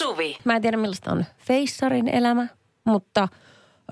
[0.00, 0.36] Suvi.
[0.44, 2.46] Mä en tiedä millaista on feissarin elämä,
[2.84, 3.28] mutta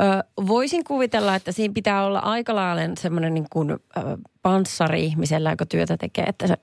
[0.00, 3.76] ö, voisin kuvitella, että siinä pitää olla aika lailla semmoinen niin kuin, ö,
[4.42, 6.24] panssari ihmisellä, joka työtä tekee.
[6.24, 6.56] Että sä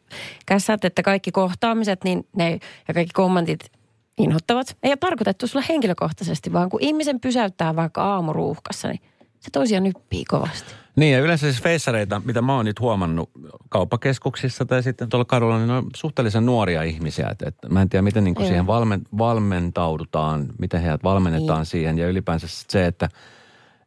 [0.46, 3.72] käsät, että kaikki kohtaamiset niin ne, ja kaikki kommentit
[4.18, 4.78] inhottavat.
[4.84, 9.02] Ei ole tarkoitettu sulle henkilökohtaisesti, vaan kun ihmisen pysäyttää vaikka aamuruuhkassa, niin
[9.40, 10.85] se toisia nyppii kovasti.
[10.96, 13.30] Niin ja yleensä siis feissareita, mitä mä oon nyt huomannut
[13.70, 17.28] kauppakeskuksissa tai sitten tuolla kadulla, niin ne on suhteellisen nuoria ihmisiä.
[17.32, 18.50] Että, että mä en tiedä, miten niin kuin Joo.
[18.50, 21.66] siihen valmen, valmentaudutaan, miten heidät valmennetaan Niin.
[21.66, 21.98] siihen.
[21.98, 23.10] Ja ylipäänsä se, että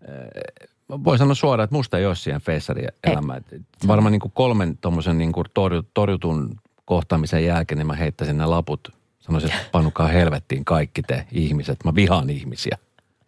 [0.09, 0.69] eh,
[1.05, 3.45] voi sanoa suoraan, että musta ei ole siihen feissarielämään.
[3.87, 8.93] Varmaan niin kuin kolmen tuommoisen niin torju, torjutun kohtaamisen jälkeen, niin mä heittäisin ne laput.
[9.20, 11.84] Sanoisin, että panukaa helvettiin kaikki te ihmiset.
[11.84, 12.78] Mä vihaan ihmisiä.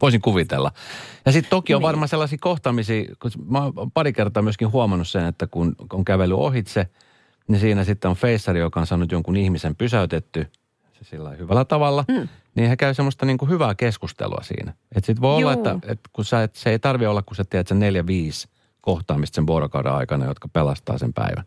[0.03, 0.73] Voisin kuvitella.
[1.27, 1.87] Ja sitten toki on Niin.
[1.87, 6.35] varmaan sellaisia kohtaamisia, kun mä oon pari kertaa myöskin huomannut sen, että kun on kävely
[6.35, 6.87] ohitse,
[7.49, 10.47] niin siinä sitten on feissari, joka on saanut jonkun ihmisen pysäytetty
[10.93, 12.29] se sillä hyvällä tavalla, mm.
[12.55, 14.71] niin he käy semmoista niin kuin hyvää keskustelua siinä.
[14.97, 15.61] Että sitten voi olla, Juu.
[15.61, 18.49] että, että kun sä et, se ei tarvi olla, kun sä tiedät sen neljä, viisi
[18.81, 21.45] kohtaamista sen vuorokauden aikana, jotka pelastaa sen päivän.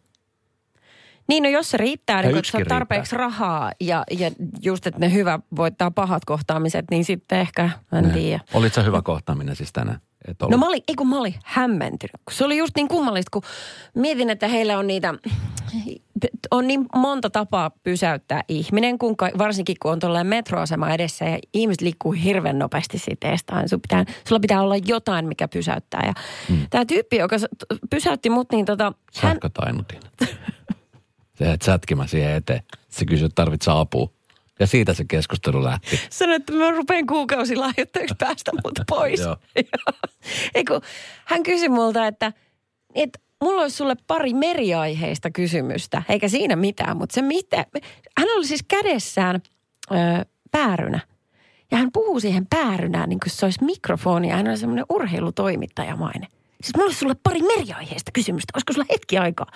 [1.27, 5.13] Niin, no jos se riittää, niin kun saa tarpeeksi rahaa ja, ja just, että ne
[5.13, 8.39] hyvä voittaa pahat kohtaamiset, niin sitten ehkä, en tiedä.
[8.53, 9.99] Olit sä hyvä kohtaaminen siis tänään?
[10.27, 10.51] Et ollut.
[10.51, 13.41] No mä olin, ei kun mä olin hämmentynyt, se oli just niin kummallista, kun
[13.95, 15.13] mietin, että heillä on niitä,
[16.51, 21.39] on niin monta tapaa pysäyttää ihminen, kun, ka- varsinkin kun on tuollainen metroasema edessä ja
[21.53, 23.69] ihmiset liikkuu hirveän nopeasti siitä estaan.
[23.69, 26.03] Sun pitää, sulla pitää olla jotain, mikä pysäyttää.
[26.05, 26.13] Ja
[26.49, 26.67] mm.
[26.69, 27.35] tämä tyyppi, joka
[27.89, 29.39] pysäytti mut, niin tota, hän,
[31.35, 32.63] Se jäät sätkimään siihen eteen.
[32.89, 34.09] Se kysyi, että tarvitsee apua.
[34.59, 35.99] Ja siitä se keskustelu lähti.
[36.09, 39.19] sanoi, että mä rupean kuukausilahjoittajaksi päästä mut pois.
[39.19, 39.37] Joo.
[40.55, 40.81] Eiku,
[41.25, 42.33] hän kysyi multa, että,
[42.95, 47.65] että mulla olisi sulle pari meriaiheista kysymystä, eikä siinä mitään, mutta se mitä.
[48.17, 49.41] Hän oli siis kädessään
[49.91, 49.95] ö,
[50.51, 50.99] päärynä.
[51.71, 56.29] Ja hän puhuu siihen päärynään niin kuin se olisi mikrofoni ja hän on semmoinen urheilutoimittajamainen.
[56.61, 59.47] Siis mulla olisi sulle pari meriaiheista kysymystä, olisiko sulla hetki aikaa?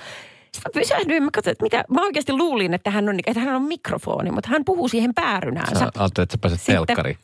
[0.57, 3.55] Sitten mä pysähdyin, mä katsoin, että mitä, mä oikeasti luulin, että hän on, että hän
[3.55, 5.79] on mikrofoni, mutta hän puhuu siihen päärynäänsä.
[5.79, 7.17] Sä ajattelit, että sä pääset Sitten- telkkariin.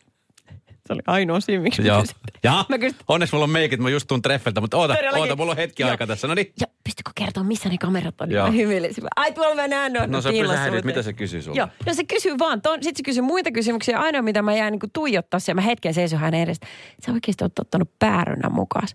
[0.88, 2.04] Se oli ainoa syy, miksi Joo.
[2.44, 5.22] Ja Mä kysyn, onneksi mulla on meikit, mä just tuun treffiltä, mutta oota, Todellakin.
[5.22, 5.92] oota, mulla on hetki Joo.
[5.92, 6.28] aika tässä.
[6.28, 6.54] No niin.
[6.62, 8.30] ja pystytkö kertoa, missä ne kamerat on?
[8.30, 8.46] Niin Joo.
[8.46, 9.04] mä hymyilisin.
[9.16, 11.58] Ai tuolla mä näen ne on No sä mutta- mitä se kysyy sulle?
[11.58, 12.62] Joo, no se kysyy vaan.
[12.74, 14.00] Sitten se kysyy muita kysymyksiä.
[14.00, 16.68] Ainoa, mitä mä jäin niin tuijottaa ja mä hetken seisoin hänen edestä.
[17.06, 18.88] Sä oikeasti oot ottanut päärynän mukaan.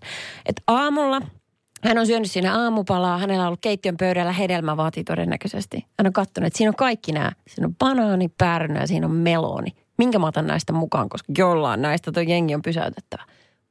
[0.45, 1.21] Et aamulla
[1.83, 3.17] hän on syönyt siinä aamupalaa.
[3.17, 5.85] Hänellä on ollut keittiön pöydällä hedelmävaati todennäköisesti.
[5.99, 7.31] Hän on katsonut, että siinä on kaikki nämä.
[7.47, 9.71] Siinä on banaani, päärynä ja siinä on meloni.
[9.97, 13.23] Minkä mä otan näistä mukaan, koska jollain näistä tuo jengi on pysäytettävä.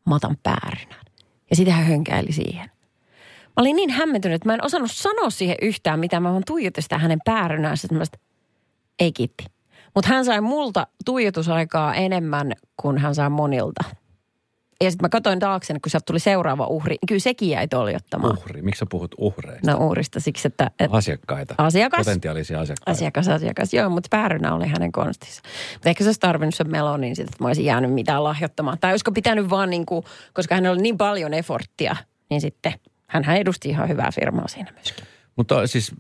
[0.06, 1.00] Mä otan päärynän.
[1.50, 2.70] Ja sitten hän hönkäili siihen.
[3.46, 6.20] Mä olin niin hämmentynyt, että mä en osannut sanoa siihen yhtään mitä.
[6.20, 7.80] Mä vaan tuijotin sitä hänen päärynäänsä.
[7.80, 8.18] Sitten mä että
[8.98, 9.44] ei kiitti.
[9.94, 13.84] Mutta hän sai multa tuijotusaikaa enemmän kuin hän sai monilta.
[14.84, 16.96] Ja sitten mä katsoin taakse, kun sieltä tuli seuraava uhri.
[17.08, 18.38] Kyllä sekin jäi toljottamaan.
[18.38, 18.62] Uhri.
[18.62, 19.70] Miksi sä puhut uhreista?
[19.70, 20.70] No uhrista siksi, että...
[20.80, 21.54] että Asiakkaita.
[21.58, 21.98] Asiakas.
[22.06, 22.90] Potentiaalisia asiakkaita.
[22.90, 23.74] Asiakas, asiakas.
[23.74, 25.42] Joo, mutta päärynä oli hänen konstinsa.
[25.72, 28.78] Mutta ehkä se olisi tarvinnut sen melonin sitten, että mä olisin jäänyt mitään lahjoittamaan.
[28.80, 31.96] Tai olisiko pitänyt vaan niin kuin, koska hänellä oli niin paljon eforttia,
[32.30, 32.74] niin sitten
[33.06, 35.04] hän edusti ihan hyvää firmaa siinä myöskin.
[35.38, 35.92] Mutta siis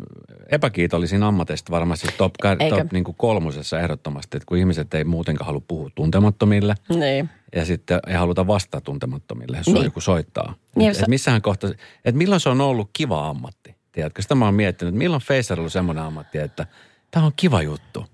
[0.50, 2.34] epäkiitollisin ammateista varmasti top,
[2.70, 7.30] top niin kuin kolmosessa ehdottomasti, että kun ihmiset ei muutenkaan halua puhua tuntemattomille Niin.
[7.54, 9.74] ja sitten ei haluta vastata tuntemattomille, jos Niin.
[9.74, 9.84] niin.
[9.84, 10.54] joku soittaa.
[10.76, 11.68] Niin, et, jos- et missähän kohta,
[12.04, 13.74] että milloin se on ollut kiva ammatti?
[13.92, 16.66] Tiedätkö, sitä mä oon miettinyt, että milloin Facer on ollut semmoinen ammatti, että
[17.10, 18.04] tämä on kiva juttu.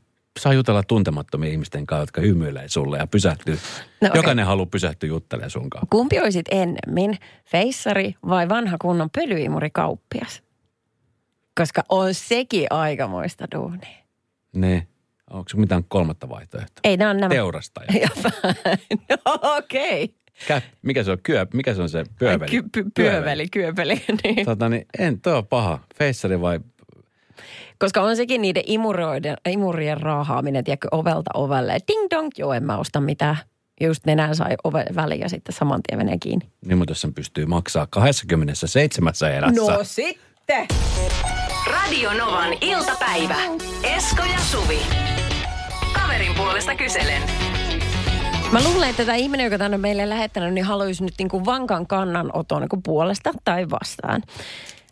[0.40, 3.58] Saa jutella tuntemattomien ihmisten kanssa, jotka hymyilee sulle ja pysähtyy.
[4.00, 4.18] No okei.
[4.18, 5.86] Jokainen haluaa pysähtyä juttelemaan sun kanssa.
[5.90, 10.42] Kumpi olisit ennemmin, feissari vai vanha kunnon pölyimurikauppias?
[11.58, 14.04] Koska on sekin aikamoista duunia.
[14.52, 14.88] Niin.
[15.30, 16.80] Onko se mitään kolmatta vaihtoehtoa?
[16.84, 17.34] Ei nämä on nämä.
[17.34, 18.08] Teurastaja.
[19.10, 19.16] no,
[19.56, 20.04] okei.
[20.04, 20.14] Okay.
[20.48, 21.18] Kä, mikä se on?
[21.22, 22.50] Kyö, mikä se on se pyöveli?
[22.50, 23.94] Ky- py- pyöveli, kyöveli.
[24.24, 24.44] niin.
[24.44, 25.78] Tota niin, en, toi on paha.
[25.98, 26.60] Feissari vai
[27.78, 31.78] Koska on sekin niiden imuroiden, imurien raahaaminen, tiedätkö, ovelta ovelle.
[31.88, 33.36] Ding dong, joo, en mä osta mitään.
[33.80, 36.48] Just nenään sai ove väliin ja sitten saman tien menee kiinni.
[36.66, 39.60] Niin, mutta jos sen pystyy maksaa 27 erässä.
[39.60, 40.66] No sitten!
[41.82, 43.36] Radio Novan iltapäivä.
[43.96, 44.78] Esko ja Suvi.
[45.92, 47.22] Kaverin puolesta kyselen.
[48.52, 51.86] Mä luulen, että tämä ihminen, joka tänne meille lähettänyt, niin haluaisi nyt niin kuin vankan
[51.86, 54.22] kannanoton niin kuin puolesta tai vastaan.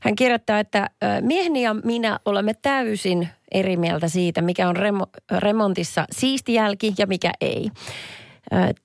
[0.00, 0.90] Hän kirjoittaa, että
[1.20, 5.06] mieheni ja minä olemme täysin eri mieltä siitä, mikä on remo,
[5.38, 7.70] remontissa siisti jälki ja mikä ei.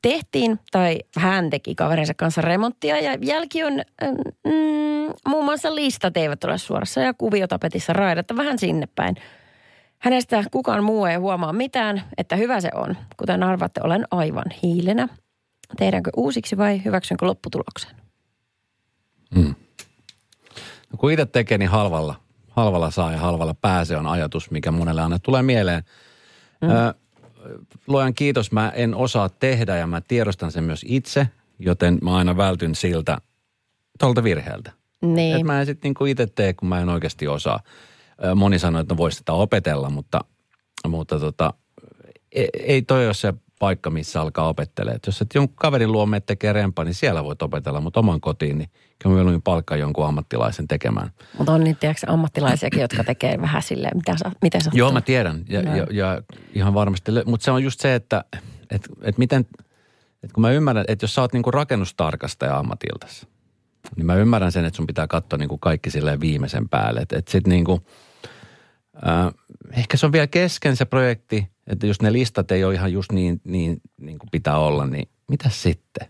[0.01, 3.73] Tehtiin, tai hän teki kaverinsa kanssa remonttia ja jälki on,
[4.45, 9.15] mm, muun muassa listat eivät ole suorassa ja kuviotapetissa raidatta vähän sinne päin.
[9.97, 12.97] Hänestä kukaan muu ei huomaa mitään, että hyvä se on.
[13.17, 15.07] Kuten arvatte, olen aivan hiilenä.
[15.77, 17.91] Tehdäänkö uusiksi vai hyväksynkö lopputuloksen?
[20.91, 22.15] No, kun itse tekee, niin halvalla,
[22.49, 25.83] halvalla saa ja halvalla pääsee on ajatus, mikä monelle aina tulee mieleen.
[26.61, 26.69] Mm.
[26.69, 26.93] Ö,
[27.88, 31.27] luojan kiitos, mä en osaa tehdä ja mä tiedostan sen myös itse,
[31.59, 33.17] joten mä aina vältyn siltä
[33.99, 34.71] tuolta virheeltä.
[35.01, 35.35] Niin.
[35.35, 37.59] Et mä en sitten niinku itse tee, kun mä en oikeasti osaa.
[38.35, 40.21] Moni sanoi, että no voisi sitä opetella, mutta,
[40.88, 41.53] mutta tota,
[42.31, 44.95] ei, ei toi ole se paikka, missä alkaa opettelemaan.
[44.95, 48.21] Et jos et jonkun kaverin luo menet tekee rempa, niin siellä voit opetella, mutta oman
[48.21, 48.69] kotiin, niin
[49.00, 51.12] kyllä mieluummin palkkaa jonkun ammattilaisen tekemään.
[51.38, 55.01] Mutta on niitä tiedätkö, ammattilaisiakin, jotka tekee vähän silleen, mitä sä, miten sä Joo, mä
[55.01, 55.45] tiedän.
[55.50, 55.75] Ja, Joo.
[55.75, 56.21] ja, ja
[56.54, 57.12] ihan varmasti.
[57.25, 58.24] Mutta se on just se, että
[58.71, 59.45] et, et miten,
[60.24, 63.27] et kun mä ymmärrän, että jos sä oot niinku rakennustarkastaja ammatiltasi,
[63.95, 67.00] niin mä ymmärrän sen, että sun pitää katsoa niinku kaikki silleen viimeisen päälle.
[67.00, 67.81] Että et sit niinku,
[69.07, 69.33] äh,
[69.71, 73.11] ehkä se on vielä kesken se projekti, että jos ne listat ei ole ihan just
[73.11, 76.07] niin, niin, niin kuin pitää olla, niin mitä sitten?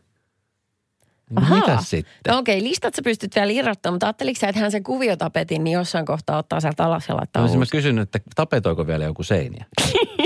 [1.30, 1.60] Niin Ahaa.
[1.60, 2.34] Mitä sitten?
[2.34, 5.74] No okei, listat sä pystyt vielä irrottamaan, mutta ajatteliko sä, että hän sen kuviotapetin, niin
[5.74, 9.66] jossain kohtaa ottaa sieltä alas ja laittaa Olisin mä kysynyt, että tapetoiko vielä joku seiniä?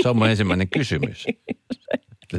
[0.02, 1.26] Se on mun ensimmäinen kysymys.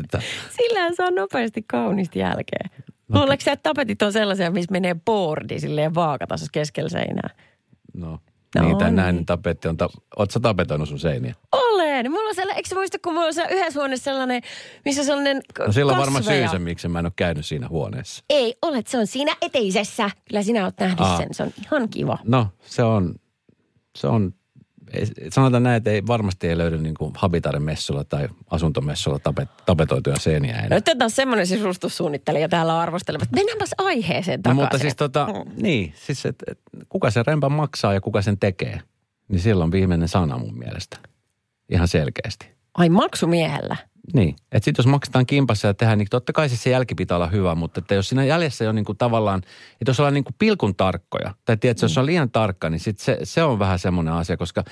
[0.03, 2.69] Että, Sillähän saa nopeasti kaunista jälkeä.
[3.07, 7.29] No, Luuleeko sä, että tapetit on sellaisia, missä menee boardi silleen vaakatasossa keskellä seinää?
[7.93, 8.19] no,
[8.55, 9.77] No no niin, näin tapetti on.
[9.77, 9.89] Ta-
[10.33, 11.35] sä tapetoinut sun seiniä?
[11.83, 12.11] Olen.
[12.11, 14.41] Mulla on sellainen, eikö muista, kun mulla on yhdessä huoneessa sellainen,
[14.85, 18.23] missä sellainen k- No sillä on varmaan syysä, miksi mä en ole käynyt siinä huoneessa.
[18.29, 20.09] Ei, olet, se on siinä eteisessä.
[20.29, 21.17] Kyllä sinä oot nähnyt Aa.
[21.17, 22.17] sen, se on ihan kiva.
[22.23, 23.15] No, se on,
[23.97, 24.33] se on,
[25.29, 30.53] sanotaan näin, että ei, varmasti ei löydy niin kuin Habitaren-messulla tai asuntomessulla tapet, tapetoituja seiniä
[30.59, 30.77] enää.
[30.77, 33.31] Nyt on taas semmoinen sisustussuunnittelija täällä arvostelevat.
[33.31, 34.61] Mennäänpäs aiheeseen No, takaisin.
[34.63, 35.27] mutta siis tota,
[35.61, 36.59] niin, siis et, et,
[36.89, 38.81] kuka sen rempan maksaa ja kuka sen tekee,
[39.27, 40.97] niin silloin viimeinen sana mun mielestä.
[41.69, 42.53] Ihan selkeästi.
[42.73, 43.75] Ai maksumiehellä.
[44.13, 47.17] Niin, että sitten jos maksetaan kimpassa ja tehdään, niin totta kai siis se jälki pitää
[47.17, 49.39] olla hyvä, mutta että jos siinä jäljessä on niin kuin tavallaan,
[49.81, 52.99] että jos ollaan niin kuin pilkun tarkkoja, tai tiedätkö, jos on liian tarkka, niin sit
[52.99, 54.63] se, se on vähän semmoinen asia, koska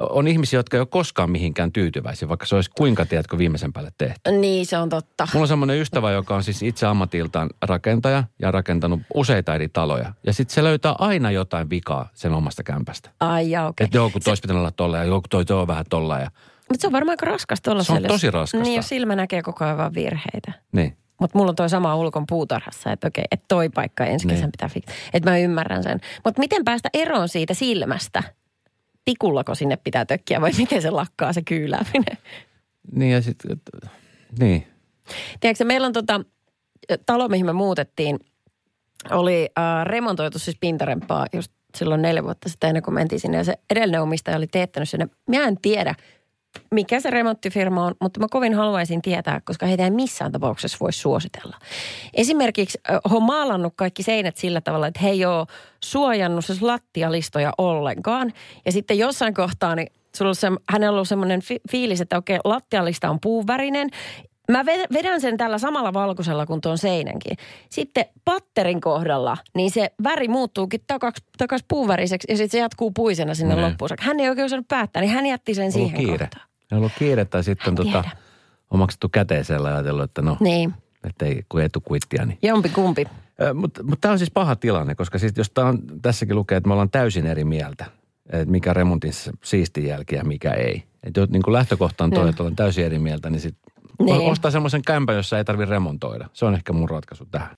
[0.00, 3.90] on ihmisiä, jotka ei ole koskaan mihinkään tyytyväisiä, vaikka se olisi kuinka, tiedätkö, viimeisen päälle
[3.98, 4.30] tehty.
[4.30, 5.28] Niin, se on totta.
[5.32, 10.12] Mulla on semmoinen ystävä, joka on siis itse ammatiltaan rakentaja ja rakentanut useita eri taloja.
[10.26, 13.10] Ja sitten se löytää aina jotain vikaa sen omasta kämpästä.
[13.20, 13.84] Ai ja okei.
[13.84, 16.30] Että joku tois pitää olla tolla ja joku toi, toi on vähän tolla ja
[16.68, 18.62] Mutta se on varmaan aika raskasta olla Se on tosi raskasta.
[18.64, 20.52] Niin, jos silmä näkee koko ajan vaan virheitä.
[20.72, 20.96] niin.
[21.20, 24.34] Mutta mulla on toi sama ulkon puutarhassa, että okei, että toi paikka ensi Niin.
[24.36, 24.84] kesän pitää fix.
[25.14, 26.00] Että mä ymmärrän sen.
[26.24, 28.22] Mutta miten päästä eroon siitä silmästä?
[29.06, 32.18] Tikullako sinne pitää tökkiä vai miten se lakkaa se kyylääminen?
[32.92, 33.60] Niin ja sitten,
[34.38, 34.66] niin.
[35.40, 36.20] Tiedätkö, meillä on tota,
[37.06, 38.18] talo, mihin me muutettiin,
[39.10, 43.36] oli äh, remontoitu siis pintarempaa just silloin neljä vuotta sitten ennen kuin mentiin sinne.
[43.36, 45.08] Ja se edellinen omistaja oli teettänyt sinne.
[45.28, 45.94] Mä en tiedä,
[46.70, 50.92] mikä se remonttifirma on, mutta mä kovin haluaisin tietää, koska heitä ei missään tapauksessa voi
[50.92, 51.56] suositella.
[52.14, 55.46] Esimerkiksi on maalannut kaikki seinät sillä tavalla, että he ei ole
[55.84, 58.32] suojannut siis lattialistoja ollenkaan.
[58.64, 62.18] Ja sitten jossain kohtaa, niin sulla on se, hänellä on ollut semmoinen fi- fiilis, että
[62.18, 63.90] okei, lattialista on puuvärinen.
[64.50, 67.36] Mä ve- vedän sen tällä samalla valkoisella kuin tuon seinänkin.
[67.70, 73.34] Sitten patterin kohdalla, niin se väri muuttuukin takaisin takas puuväriseksi ja sitten se jatkuu puisena
[73.34, 73.64] sinne Niin.
[73.66, 73.90] loppuun.
[74.00, 76.18] Hän ei oikein osannut päättää, niin hän jätti sen siihen kiire.
[76.18, 76.46] kohtaan.
[76.72, 78.10] Ei ollut kiire tai sitten En tota, tiedä.
[78.70, 80.74] on maksettu käteisellä ja ajatellut, että no, Niin,
[81.06, 82.26] että ei, kun ei tule kuittia.
[82.26, 82.38] Niin.
[82.42, 83.04] jompi kumpi.
[83.54, 86.68] Mutta mut tämä on siis paha tilanne, koska siis jos tää on, tässäkin lukee, että
[86.68, 87.84] me ollaan täysin eri mieltä,
[88.32, 89.12] että mikä remontin
[89.44, 90.82] siisti jälki ja mikä ei.
[91.02, 92.28] Että niin kuin lähtökohta on toi, Joo.
[92.30, 93.65] että ollaan täysin eri mieltä, niin sitten
[94.00, 94.30] Niin.
[94.30, 96.28] ostaa semmoisen kämpän, jossa ei tarvitse remontoida.
[96.32, 97.50] Se on ehkä mun ratkaisu tähän.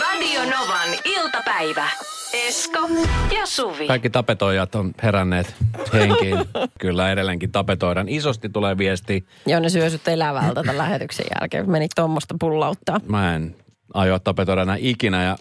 [0.00, 1.88] Radio Novan iltapäivä.
[2.32, 2.88] Esko
[3.34, 3.86] ja Suvi.
[3.86, 5.54] Kaikki tapetoijat on heränneet
[5.92, 6.38] henkiin.
[6.80, 8.08] Kyllä edelleenkin tapetoidaan.
[8.08, 9.26] Isosti tulee viesti.
[9.46, 11.70] Joo, ne syösyt elävältä tämän lähetyksen jälkeen.
[11.70, 13.00] Meni tuommoista pullauttaa.
[13.08, 13.56] Mä en
[13.94, 15.24] aio tapetoida enää ikinä.
[15.24, 15.36] Ja,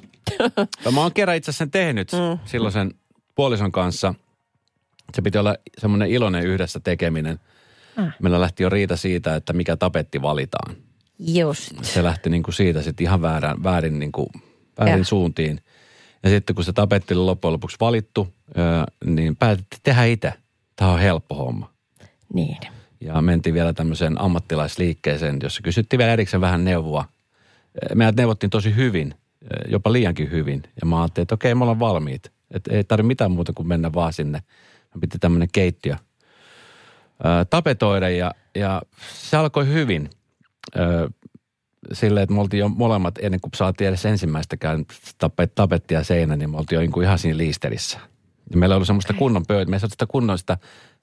[0.86, 2.40] ja mä oon kerran itse sen tehnyt mm.
[2.46, 2.92] silloin sen
[3.36, 4.14] puolison kanssa.
[5.14, 7.40] Se piti olla semmoinen iloinen yhdessä tekeminen.
[7.98, 8.14] Ah.
[8.22, 10.75] Meillä lähti jo riita siitä, että mikä tapetti valitaan.
[11.20, 11.72] Just.
[11.82, 14.28] Se lähti niin kuin siitä sitten ihan väärän, väärin, niin kuin,
[14.80, 15.04] väärin Ja.
[15.04, 15.62] suuntiin.
[16.24, 18.34] Ja sitten kun se tapetti oli loppujen lopuksi valittu,
[19.06, 20.34] niin päätettiin tehdä itse.
[20.75, 21.70] Tämä on helppo homma.
[22.34, 22.58] Niin.
[23.02, 27.06] Ja mentiin vielä tämmöiseen ammattilaisliikkeeseen, jossa kysyttiin vielä erikseen vähän neuvoa.
[27.96, 29.16] Meidät neuvottiin tosi hyvin,
[29.68, 30.64] jopa liiankin hyvin.
[30.82, 32.32] Ja mä ajattelin, että okei, me ollaan valmiit.
[32.52, 34.44] Että ei tarvitse mitään muuta kuin mennä vaan sinne.
[34.96, 35.96] Me piti tämmöinen keittiö
[37.24, 38.81] ää, tapetoida ja, ja
[39.13, 40.10] se alkoi hyvin.
[40.75, 41.10] Ö,
[41.93, 44.86] silleen, että me oltiin jo molemmat, ennen kuin saatiin edes ensimmäistäkään
[45.17, 48.00] tapet, tapettia seinä, niin me oltiin jo niin kuin ihan siinä liisterissä.
[48.51, 50.57] Ja meillä oli semmoista kunnon pöytä, me ei sitä kunnon sitä,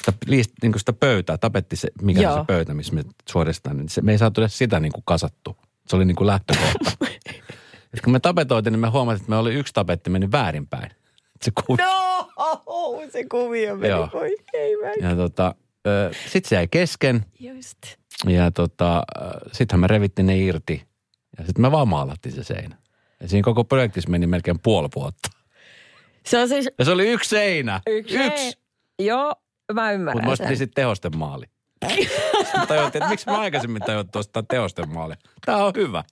[0.04, 2.32] sitä, liist, niin kuin sitä pöytää, tapetti se, mikä Joo.
[2.32, 5.02] on se pöytä, missä me suoritetaan, niin se, me ei saatu edes sitä niin kuin
[5.06, 5.56] kasattu.
[5.88, 6.90] Se oli niin kuin lähtökohta.
[7.94, 10.90] Et kun me tapetoitiin, niin me huomasin, että me oli yksi tapetti mennyt väärinpäin.
[11.42, 11.82] Se kuvi.
[11.82, 12.28] No,
[13.12, 14.08] se kuvio meni Joo.
[14.12, 15.02] oikein väin.
[15.02, 15.54] Ja tota,
[16.26, 17.24] sitten se jäi kesken.
[17.40, 17.78] Just.
[18.28, 19.02] Ja tota,
[19.52, 20.82] sittenhän me revittiin ne irti.
[21.38, 22.76] Ja sitten me vaan maalattiin se seinä.
[23.20, 25.28] Ja siinä koko projektissa meni melkein puoli vuotta.
[26.26, 27.80] Se on siis Ja se oli yksi seinä.
[27.86, 28.16] yksi.
[28.16, 28.58] yksi.
[28.98, 29.34] Joo,
[29.72, 30.32] mä Mutta ymmärrän sen.
[30.32, 31.44] ostettiin sitten tehosten maali.
[31.88, 35.14] Sitten tajuttiin, että miksi me aikaisemmin tajuttu ostaa tehosten maali.
[35.46, 36.04] Tämä on hyvä.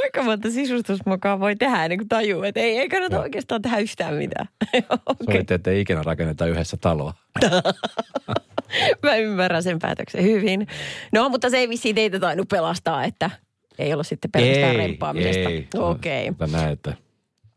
[0.00, 3.22] Kuinka monta sisustusmokaa voi tehdä ennen kuin tajuu, että ei, ei kannata Joo.
[3.22, 4.48] oikeastaan tehdä yhtään mitään.
[4.72, 7.14] Joo, Okei, Sovittiin, että ei ikinä rakenneta yhdessä taloa.
[9.02, 10.66] mä ymmärrän sen päätöksen hyvin.
[11.12, 13.30] No, mutta se ei vissiin teitä tainnut pelastaa, että
[13.78, 15.48] ei ollut sitten pelkästään remppaamisesta.
[15.48, 15.68] ei.
[15.76, 16.94] Okei, Mä näen, että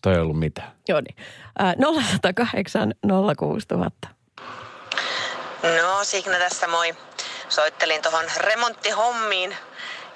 [0.03, 0.71] toi ei ollut mitään.
[0.87, 1.15] joo niin.
[1.61, 2.93] Äh, 0108
[3.37, 4.07] 06000.
[5.63, 6.93] No Signe tässä moi.
[7.49, 9.57] Soittelin tuohon remonttihommiin.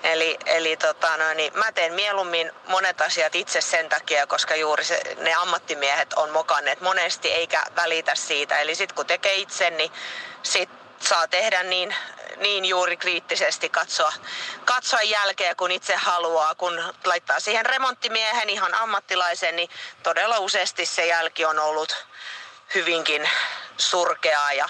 [0.03, 4.83] Eli, eli tota, no, niin mä teen mieluummin monet asiat itse sen takia, koska juuri
[4.83, 8.59] se, ne ammattimiehet on mokanneet monesti eikä välitä siitä.
[8.59, 9.91] Eli sitten kun tekee itse, niin
[10.43, 10.69] sit
[10.99, 11.95] saa tehdä niin,
[12.37, 14.13] niin juuri kriittisesti katsoa,
[14.65, 16.55] katsoa jälkeä kun itse haluaa.
[16.55, 19.69] Kun laittaa siihen remonttimiehen ihan ammattilaisen, niin
[20.03, 22.05] todella useasti se jälki on ollut
[22.75, 23.29] hyvinkin
[23.77, 24.69] surkeaa ja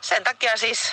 [0.00, 0.92] sen takia siis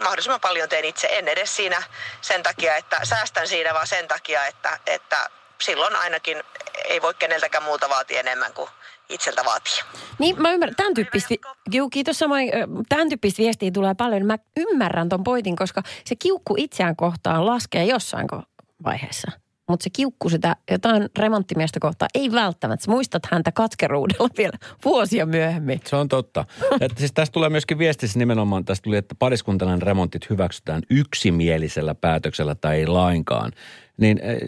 [0.00, 1.08] mahdollisimman paljon teen itse.
[1.10, 1.82] En edes siinä
[2.20, 5.30] sen takia, että säästän siinä, vaan sen takia, että, että
[5.60, 6.42] silloin ainakin
[6.84, 8.70] ei voi keneltäkään muulta vaatia enemmän kuin
[9.08, 9.82] itseltä vaatii.
[10.18, 10.76] Niin, mä ymmärrän.
[10.76, 11.34] Tämän tyyppistä,
[11.72, 12.50] Juu, kiitos samoin.
[12.88, 14.26] Tämän tyyppistä viestiä tulee paljon.
[14.26, 18.26] Mä ymmärrän ton pointin, koska se kiukku itseään kohtaan laskee jossain
[18.84, 19.30] vaiheessa.
[19.70, 22.84] Mutta se kiukku sitä jotain remonttimiestä kohtaan ei välttämättä.
[22.84, 25.80] Sä muistat häntä katkeruudella vielä vuosia myöhemmin.
[25.86, 26.44] Se on totta.
[26.80, 32.54] Että siis tästä tulee myöskin viestissä nimenomaan, tästä tuli, että pariskuntalainen remontit hyväksytään yksimielisellä päätöksellä
[32.54, 33.52] tai ei lainkaan.
[33.96, 34.38] Niin eh,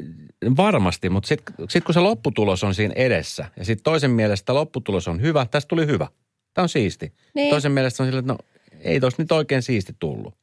[0.57, 5.09] varmasti, mutta sitten sit kun se lopputulos on siinä edessä ja sitten toisen mielestä lopputulos
[5.09, 6.07] on hyvä, tästä tuli hyvä.
[6.55, 7.13] Tämä on siisti.
[7.35, 7.51] Niin.
[7.51, 8.39] Toisen mielestä on silleen, että no
[8.81, 10.35] ei tuossa nyt oikein siisti tullut.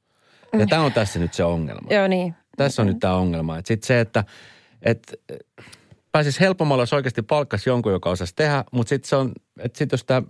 [0.59, 1.87] Ja tämä on tässä nyt se ongelma.
[1.93, 2.35] Joo niin.
[2.57, 3.57] Tässä on nyt tämä ongelma.
[3.57, 4.23] Että sitten se, että
[4.81, 5.21] et,
[6.11, 9.97] pääsisi helpommalla, jos oikeasti palkkasi jonkun, joka osasi tehdä, mutta sitten se on, että sitten
[9.97, 10.21] jos tää,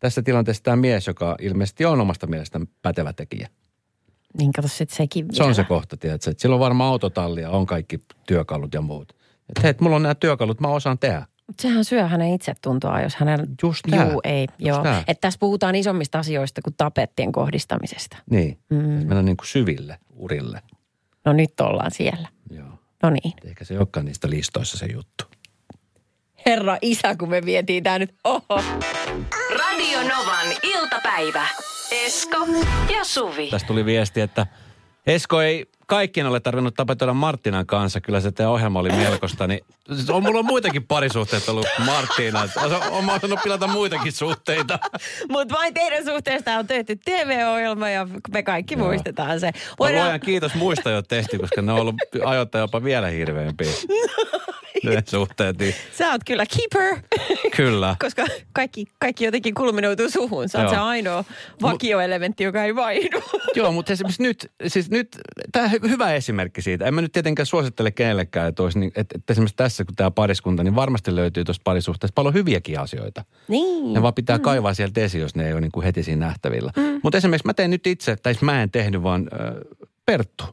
[0.00, 3.48] tässä tilanteessa tämä mies, joka ilmeisesti on omasta mielestään pätevä tekijä.
[4.38, 5.54] Niin kato sit sekin Se on vielä.
[5.54, 9.12] se kohta, tiedätkö, että sillä on varmaan autotalli ja on kaikki työkalut ja muut.
[9.48, 11.26] Että hei, mulla on nämä työkalut, mä osaan tehdä.
[11.46, 13.46] Mut sehän syö hänen itsetuntoa, jos hänellä...
[13.62, 14.10] Just tää.
[14.10, 14.46] Juu, ei.
[14.50, 14.82] Just Joo.
[14.82, 15.04] tää.
[15.06, 18.16] Että tässä puhutaan isommista asioista kuin tapettien kohdistamisesta.
[18.30, 18.76] Niin, mm.
[18.76, 20.62] mennään niin kuin syville urille.
[21.24, 22.28] No nyt ollaan siellä.
[22.50, 22.78] Joo.
[23.02, 23.32] No niin.
[23.44, 25.24] Eikä se olekaan niistä listoissa se juttu.
[26.46, 28.14] Herra isä, kun me vietiin tää nyt.
[28.24, 28.62] Oho.
[29.58, 31.46] Radio Novan iltapäivä.
[31.90, 32.46] Esko
[32.96, 33.50] ja Suvi.
[33.50, 34.46] Tästä tuli viesti, että
[35.06, 38.00] Esko ei kaikkien ole tarvinnut tapetoida Martinan kanssa.
[38.00, 39.46] Kyllä se teidän ohjelma oli melkoista.
[39.46, 39.60] Niin,
[39.94, 41.66] siis on, mulla on muitakin parisuhteita ollut
[42.64, 44.78] Osa, on mä osannut pilata muitakin suhteita.
[45.28, 48.86] Mutta vain teidän suhteesta on tehty TV-ohjelma ja me kaikki Joo.
[48.86, 49.50] muistetaan se.
[49.78, 50.04] Voidaan...
[50.04, 51.94] Luojan kiitos muista jo tehty, koska ne on ollut
[52.24, 53.72] ajoittain jopa vielä hirveämpiä.
[54.94, 57.02] Ne suhteet, niin Sä oot kyllä keeper,
[57.56, 57.96] kyllä.
[58.04, 60.48] koska kaikki, kaikki jotenkin kulminoituu suhun.
[60.48, 60.74] Sä oot Joo.
[60.74, 61.24] se ainoa
[61.62, 63.22] vakioelementti, joka ei vaihdu.
[63.54, 65.08] Joo, mutta esimerkiksi nyt, siis nyt,
[65.52, 66.84] tämä hy- hyvä esimerkki siitä.
[66.84, 70.10] En mä nyt tietenkään suosittele kenellekään, että, olisi, niin, että, että esimerkiksi tässä, kun tämä
[70.10, 73.24] pariskunta, niin varmasti löytyy tuosta parisuhteesta paljon hyviäkin asioita.
[73.48, 73.92] Niin.
[73.92, 74.42] Ne vaan pitää mm.
[74.42, 76.72] kaivaa sieltä esiin, jos ne ei ole niin kuin heti siinä nähtävillä.
[76.76, 77.00] Mm.
[77.02, 79.54] Mutta esimerkiksi mä teen nyt itse, tai mä en tehnyt, vaan äh,
[80.06, 80.44] Perttu.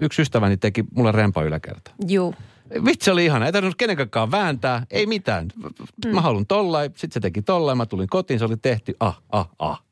[0.00, 1.90] Yksi ystäväni teki mulle rempa yläkerta.
[2.08, 2.34] Juu.
[2.84, 3.46] Vitsi oli ihana.
[3.46, 4.86] Ei tarvinnut kenenkään vääntää.
[4.90, 5.48] Ei mitään.
[6.12, 6.90] Mä haluan tollain.
[6.90, 7.78] Sitten se teki tollain.
[7.78, 8.38] Mä tulin kotiin.
[8.38, 8.96] Se oli tehty.
[9.00, 9.82] Ah, ah, ah.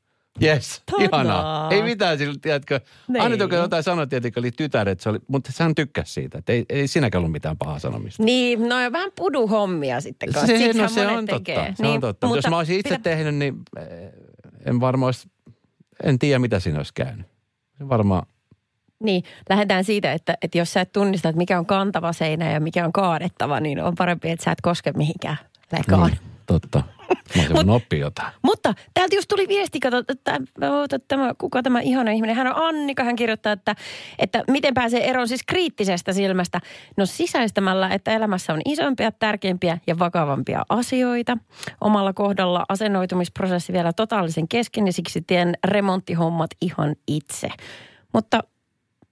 [0.43, 1.05] Yes, Tadaa.
[1.05, 1.71] ihanaa.
[1.71, 2.81] Ei mitään sillä, tiedätkö.
[3.09, 3.23] Niin.
[3.23, 6.39] Aina joka jotain sanoi, tietenkin oli tytär, että se oli, mutta hän tykkäsi siitä.
[6.39, 8.23] Että ei, ei sinäkään ollut mitään pahaa sanomista.
[8.23, 10.59] Niin, no ja vähän puduhommia sitten kanssa.
[10.59, 11.57] Se, no, se on tekee.
[11.57, 11.73] totta.
[11.77, 12.27] Se niin, on totta.
[12.27, 13.87] Mutta jos mä olisin itse pidä- tehnyt, niin eh,
[14.67, 15.29] en varmaan olisi,
[16.03, 17.27] en tiedä mitä siinä olisi käynyt.
[17.89, 18.27] Varmaan,
[19.03, 22.61] Niin, lähdetään siitä, että, että jos sä et tunnista, että mikä on kantava seinä ja
[22.61, 25.37] mikä on kaadettava, niin on parempi, että sä et koske mihinkään
[25.73, 26.11] lekaan.
[26.11, 26.83] niin, totta.
[27.37, 28.33] Mä voinut oppia jotain.
[28.43, 30.41] Mutta täältä just tuli viesti, kato, että,
[30.71, 32.37] oota, tämä, kuka tämä ihana ihminen.
[32.37, 33.75] Hän on Annika, hän kirjoittaa, että,
[34.19, 36.61] että miten pääsee eroon siis kriittisestä silmästä.
[36.97, 41.39] No sisäistämällä, että elämässä on isompia, tärkeimpiä ja vakavampia asioita.
[41.81, 47.49] Omalla kohdalla asennoitumisprosessi vielä totaalisen kesken ja siksi teen remonttihommat ihan itse.
[48.15, 48.41] Mutta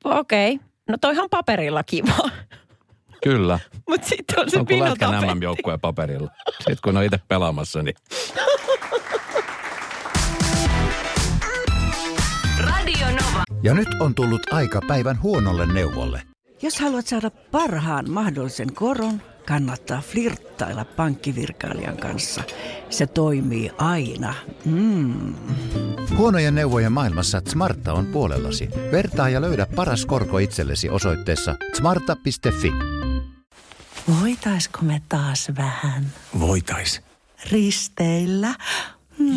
[0.05, 0.67] okei, okay.
[0.88, 2.31] no toihan paperilla kiva.
[3.23, 3.59] Kyllä.
[3.88, 5.35] Mutta sitten on se on kuin Lätkän pinotapetti.
[5.35, 6.31] MM-joukkue paperilla.
[6.57, 7.95] Sitten kun on itse pelaamassa, niin
[12.61, 13.45] Radio Nova.
[13.62, 16.23] Ja nyt on tullut aika päivän huonolle neuvolle.
[16.62, 22.43] Jos haluat saada parhaan mahdollisen koron, kannattaa flirttailla pankkivirkailijan kanssa.
[22.90, 24.35] Se toimii aina.
[24.64, 25.35] Mm.
[26.17, 28.69] Huonojen neuvojen maailmassa Smarta on puolellasi.
[28.93, 32.73] Vertaa ja löydä paras korko itsellesi osoitteessa smarta.fi.
[34.21, 37.00] Voitaisko me taas vähän Voitais.
[37.50, 38.55] risteillä?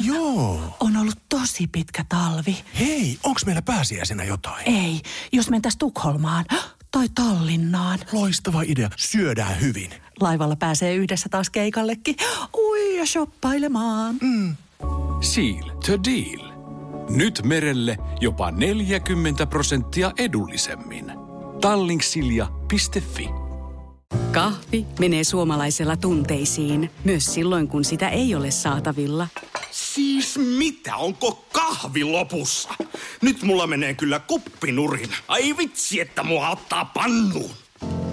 [0.03, 0.77] Joo.
[0.79, 2.57] On ollut tosi pitkä talvi.
[2.79, 4.69] Hei, onks meillä pääsiäisenä jotain?
[4.69, 5.01] Ei,
[5.31, 6.45] jos mentäis Tukholmaan
[6.91, 7.99] tai Tallinnaan.
[8.11, 8.89] Loistava idea.
[8.97, 9.91] Syödään hyvin.
[10.19, 12.15] Laivalla pääsee yhdessä taas keikallekin.
[12.57, 14.15] Ui ja shoppailemaan.
[15.21, 16.51] Seal to deal.
[17.09, 21.11] Nyt merelle jopa 40 prosenttia edullisemmin.
[21.61, 23.29] Tallingsilja.fi
[24.31, 29.27] Kahvi menee suomalaisella tunteisiin, myös silloin kun sitä ei ole saatavilla.
[29.93, 30.95] Siis mitä?
[30.95, 32.69] Onko kahvi lopussa?
[33.21, 35.09] Nyt mulla menee kyllä kuppinurin.
[35.27, 37.51] Ai vitsi, että mua ottaa pannuun.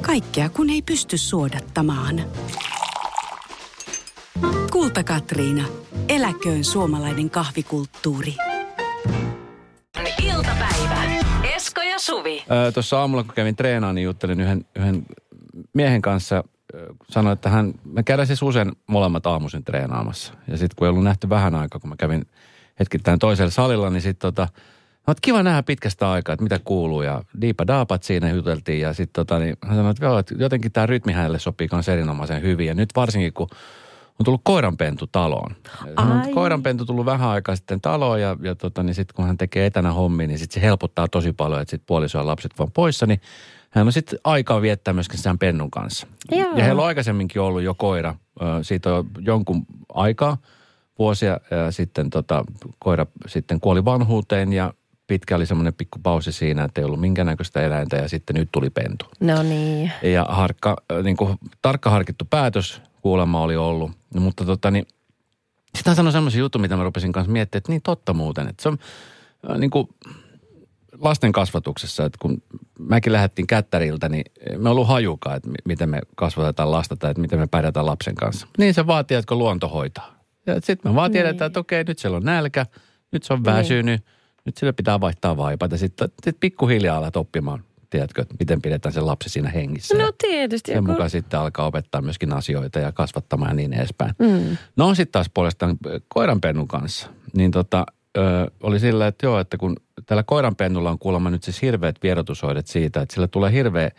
[0.00, 2.22] Kaikkea kun ei pysty suodattamaan.
[4.72, 5.64] Kulta Katriina.
[6.08, 8.34] Eläköön suomalainen kahvikulttuuri.
[10.22, 11.04] Iltapäivä.
[11.56, 12.44] Esko ja Suvi.
[12.50, 15.06] Öö, Tuossa aamulla, kun kävin treenaan, niin juttelin yhden, yhden
[15.74, 16.44] miehen kanssa.
[17.10, 20.34] Sanoi, että hän, me käydään siis usein molemmat aamuisin treenaamassa.
[20.48, 22.26] Ja sitten kun ei ollut nähty vähän aikaa, kun mä kävin
[22.80, 24.48] hetkittäin toisella salilla, niin sitten tota,
[25.06, 27.02] no, kiva nähdä pitkästä aikaa, että mitä kuuluu.
[27.02, 30.72] Ja diipa daapat siinä juteltiin ja sitten tota, niin hän sanoi, että, joo, että jotenkin
[30.72, 32.66] tämä rytmi hänelle sopii myös erinomaisen hyvin.
[32.66, 33.48] Ja nyt varsinkin, kun
[34.20, 35.56] on tullut koiranpentu taloon.
[35.96, 36.32] On Ai.
[36.32, 39.92] koiranpentu tullut vähän aikaa sitten taloon ja, ja tota, niin sitten kun hän tekee etänä
[39.92, 43.20] hommia, niin sit se helpottaa tosi paljon, että sitten puoliso ja lapset vaan poissa, niin
[43.70, 46.06] hän on sitten aikaa viettää myöskin sen pennun kanssa.
[46.30, 46.56] Joo.
[46.56, 48.14] Ja heillä on aikaisemminkin ollut jo koira,
[48.62, 50.36] siitä on jonkun aikaa,
[50.98, 52.44] vuosia, ja sitten tota,
[52.78, 54.74] koira sitten kuoli vanhuuteen ja
[55.06, 58.70] pitkä oli semmoinen pikku pausi siinä, että ei ollut minkäännäköistä eläintä ja sitten nyt tuli
[58.70, 59.04] pentu.
[59.20, 59.92] No niin.
[60.02, 63.90] Ja harkka, niin kuin, tarkka harkittu päätös kuulemma oli ollut.
[64.14, 64.86] No, mutta tota niin,
[65.74, 68.48] sitten hän sanoi semmoisen jutun, mitä mä rupesin kanssa miettimään, että niin totta muuten.
[68.48, 68.78] Että se on
[69.58, 69.88] niin kuin
[71.00, 72.42] lasten kasvatuksessa, että kun
[72.78, 74.24] mäkin lähdettiin kättäriltä, niin
[74.58, 78.14] me ollut hajukaan, että mi- miten me kasvatetaan lasta tai että miten me pärjätään lapsen
[78.14, 78.46] kanssa.
[78.58, 80.14] Niin se vaatii, että kun luonto hoitaa.
[80.46, 82.66] Ja sitten me vaan tiedetään, että okei, nyt siellä on nälkä,
[83.12, 84.04] nyt se on väsynyt,
[84.44, 85.72] nyt sille pitää vaihtaa vaipat.
[85.72, 89.98] Ja sitten sit pikkuhiljaa alat oppimaan, tiedätkö, että miten pidetään se lapsi siinä hengissä.
[89.98, 90.70] No tietysti.
[90.70, 94.14] sen joku- mukaan sitten alkaa opettaa myöskin asioita ja kasvattamaan ja niin edespäin.
[94.18, 94.56] Mm.
[94.76, 95.76] No sitten taas puolestaan
[96.08, 97.86] koiranpennun kanssa, niin tota,
[98.18, 99.76] ö, oli sillä, että joo, että kun
[100.06, 103.90] tällä koiranpennulla on kuulemma nyt siis hirveät vierotusoidet siitä, että sillä tulee hirveä,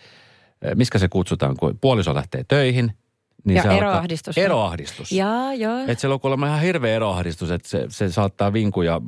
[0.75, 2.91] miskä se kutsutaan, kun puoliso lähtee töihin.
[3.43, 4.38] Niin Ja se alkaa- eroahdistus.
[4.38, 5.12] Eroahdistus.
[5.12, 5.79] Jaa, joo.
[5.88, 9.01] Että siellä on kuulemma ihan hirveä eroahdistus, että se, se saattaa vinkuja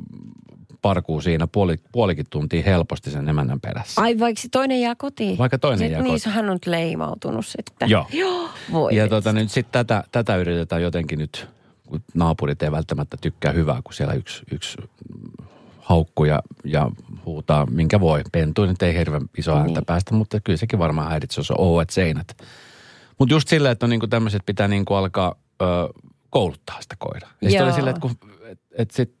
[0.82, 4.00] parkuu siinä puoli, puolikin tuntia helposti sen emännän perässä.
[4.00, 5.38] Ai vaikka toinen jää kotiin.
[5.38, 6.34] Vaikka toinen Sit, jää niin, kotiin.
[6.34, 7.90] hän on nyt leimautunut sitten.
[7.90, 8.06] Joo.
[8.12, 8.48] Joo.
[8.72, 11.48] Voi Ja tota, nyt sitten tätä, tätä yritetään jotenkin nyt,
[12.14, 14.78] naapurit ei välttämättä tykkää hyvää, kun siellä yksi, yksi
[15.78, 16.90] haukkuu ja, ja
[17.24, 18.22] huutaa, minkä voi.
[18.32, 19.84] Pentu nyt ei hirveän iso ääntä Niin.
[19.86, 22.36] päästä, mutta kyllä sekin varmaan häiritsee, jos on ouet seinät.
[23.18, 25.64] Mutta just silleen, että on niinku tämmöiset pitää niinku alkaa ö,
[26.30, 27.30] kouluttaa sitä koiraa.
[27.42, 29.14] Ja sitten oli silleen, että kun, et, et sit,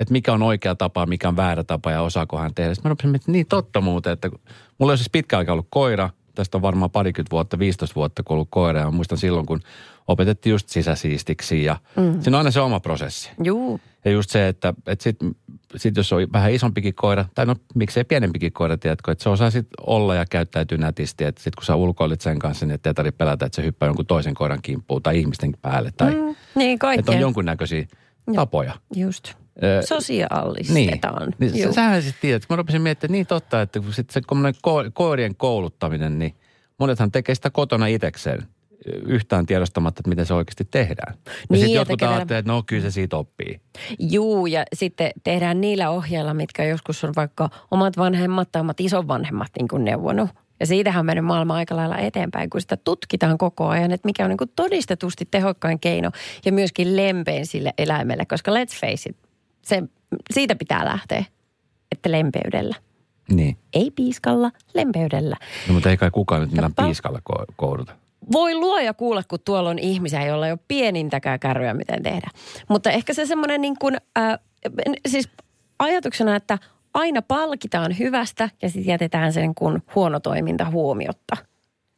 [0.00, 2.74] että mikä on oikea tapa, mikä on väärä tapa ja osaako hän tehdä.
[2.74, 4.40] Sitten mä rupesin miettimään, niin totta muuten, että kun-
[4.78, 6.10] mulla on siis pitkä aika ollut koira.
[6.34, 8.80] Tästä on varmaan parikymmentä vuotta, 15 vuotta, kun ollut koira.
[8.80, 9.60] Ja muistan silloin, kun
[10.08, 12.20] opetettiin just sisäsiistiksi ja mm.
[12.22, 13.30] siinä on aina se oma prosessi.
[13.44, 13.80] Juu.
[14.04, 15.16] Ja just se, että, että sit,
[15.76, 19.50] sit jos on vähän isompikin koira, tai no miksei pienempikin koira, tiedätkö, että se osaa
[19.50, 21.24] sit olla ja käyttäytyy nätisti.
[21.24, 24.06] Että sit kun sä ulkoilit sen kanssa, niin ettei tarvitse pelätä, että se hyppää jonkun
[24.06, 25.90] toisen koiran kimppuun tai ihmisten päälle.
[25.96, 27.14] Tai Mm, niin että kaikkea.
[27.14, 27.86] on jonkunnäköisiä
[28.34, 28.72] tapoja.
[28.96, 29.32] Just.
[29.84, 31.34] Sosiaalistetaan.
[31.38, 34.10] Niin, niin sähän sitten tiedät, kun mä rupesin miettimään, että niin totta, että kun sit
[34.10, 36.34] se ko- koirien kouluttaminen, niin
[36.78, 38.42] monethan tekee sitä kotona itsekseen
[39.06, 41.14] yhtään tiedostamatta, että miten se oikeasti tehdään.
[41.26, 43.60] Ja Niin, sitten jotkut ajattelee, että no kyllä se siitä oppii.
[43.98, 49.48] Juu, ja sitten tehdään niillä ohjeilla, mitkä joskus on vaikka omat vanhemmat tai omat isovanhemmat
[49.58, 50.30] niin kuin neuvonut.
[50.60, 54.24] Ja siitähän on mennyt maailma aika lailla eteenpäin, kun sitä tutkitaan koko ajan, että mikä
[54.24, 56.10] on niin kuin todistetusti tehokkain keino
[56.44, 59.16] ja myöskin lempein sille eläimelle, koska let's face it,
[59.62, 59.82] se,
[60.34, 61.24] siitä pitää lähteä,
[61.92, 62.74] että lempeydellä.
[63.32, 63.56] Niin.
[63.72, 65.36] Ei piiskalla, lempeydellä.
[65.68, 67.92] No, mutta ei kai kukaan nyt millään piiskalla ko- kouduta.
[68.32, 72.30] Voi luoja kuulla, kun tuolla on ihmisiä, joilla ei ole pienintäkään kärryä, miten tehdä.
[72.68, 74.38] Mutta ehkä se semmoinen niin kuin, äh,
[75.08, 75.28] siis
[75.78, 76.58] ajatuksena, että
[76.94, 81.36] aina palkitaan hyvästä ja sitten jätetään sen kun huono toiminta huomiotta.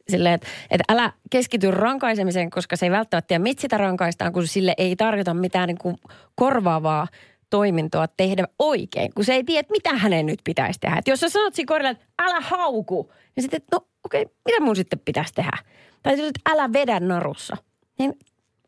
[0.09, 4.47] Silleen, että, että älä keskity rankaisemiseen, koska se ei välttämättä tiedä, miksi sitä rankaistaan, kun
[4.47, 5.97] sille ei tarjota mitään niin kuin
[6.35, 7.07] korvaavaa
[7.49, 10.97] toimintoa tehdä oikein, kun se ei tiedä, mitä hänen nyt pitäisi tehdä.
[10.97, 14.75] Että jos sä sanot siinä korilla, että älä hauku, niin sitten, no okei, mitä mun
[14.75, 15.57] sitten pitäisi tehdä?
[16.03, 17.57] Tai jos, että älä vedä narussa,
[17.99, 18.13] niin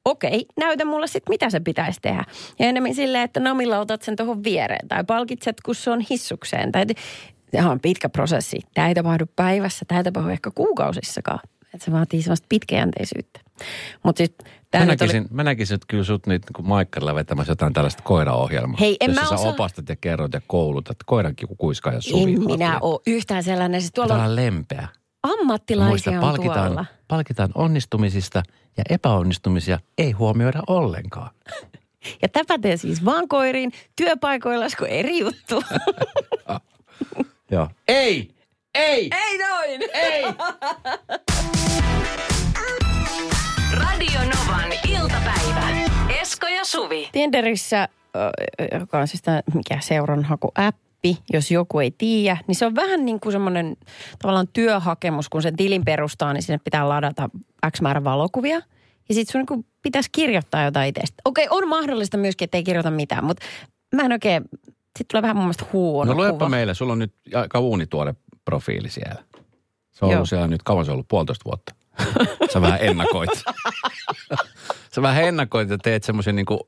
[0.05, 2.23] okei, näytä mulle sitten, mitä se pitäisi tehdä.
[2.59, 6.71] Ja enemmän silleen, että namilla otat sen tuohon viereen tai palkitset, kun se on hissukseen.
[6.71, 6.85] Tai
[7.53, 8.59] Tämä on pitkä prosessi.
[8.73, 11.39] Tämä ei tapahdu päivässä, tämä ei tapahdu ehkä kuukausissakaan.
[11.73, 13.39] Että se vaatii sellaista pitkäjänteisyyttä.
[14.03, 14.35] Mutta siis
[14.77, 15.07] Mä nyt oli...
[15.07, 18.77] näkisin, mä näkisin, että kyllä sut nyt niin Maikkarilla vetämässä jotain tällaista koiraohjelmaa.
[18.79, 22.33] Hei, en jossa mä sä osaa- opastat ja kerrot ja koulutat koiran kuiskaa ja suvi.
[22.33, 23.81] En minä ole yhtään sellainen.
[23.81, 24.87] Siis tuolla Pitää on olla lempeä.
[25.23, 26.85] Ammattilaisia Muista, on palkitaan, tuolla.
[27.07, 28.43] palkitaan onnistumisista
[28.77, 31.29] ja epäonnistumisia ei huomioida ollenkaan.
[32.21, 33.71] Ja tämä pätee siis vaan koiriin.
[33.95, 35.63] Työpaikoilla olisiko eri juttu?
[37.51, 37.69] Joo.
[37.87, 38.35] Ei!
[38.75, 39.09] Ei!
[39.13, 39.81] Ei noin!
[39.93, 40.23] Ei!
[43.83, 45.69] Radio Novan iltapäivä.
[46.21, 47.09] Esko ja Suvi.
[47.11, 47.89] Tinderissä,
[48.79, 49.79] joka on siis tämä, mikä
[51.03, 53.77] seuranhaku-appi, jos joku ei tiedä, niin se on vähän niin kuin semmoinen
[54.19, 57.29] tavallaan työhakemus, kun sen tilin perustaa, niin sinne pitää ladata
[57.71, 58.61] X määrä valokuvia.
[59.09, 61.21] Ja sitten sun niin pitäisi kirjoittaa jotain itsestä.
[61.25, 63.45] Okei, on mahdollista myöskin, että ei kirjoita mitään, mutta
[63.95, 66.49] mä en oikein, sitten tulee vähän mun mielestä huono No luepa kuva.
[66.49, 69.23] meille, sulla on nyt aika uunituore profiili siellä.
[69.91, 70.17] Se on Joo.
[70.17, 71.75] ollut siellä nyt, kauan se on ollut, puolitoista vuotta.
[72.53, 73.29] Sä vähän ennakoit.
[74.95, 76.59] Sä vähän ennakoit ja teet semmoisia niinku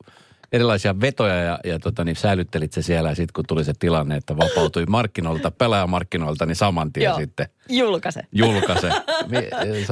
[0.56, 3.10] erilaisia vetoja ja, ja tota, niin säilyttelit se siellä.
[3.10, 7.18] Ja sitten kun tuli se tilanne, että vapautui markkinoilta, pelaajamarkkinoilta, niin saman tien Joo.
[7.18, 8.22] sitten Julkaise.
[8.32, 8.90] julkaise.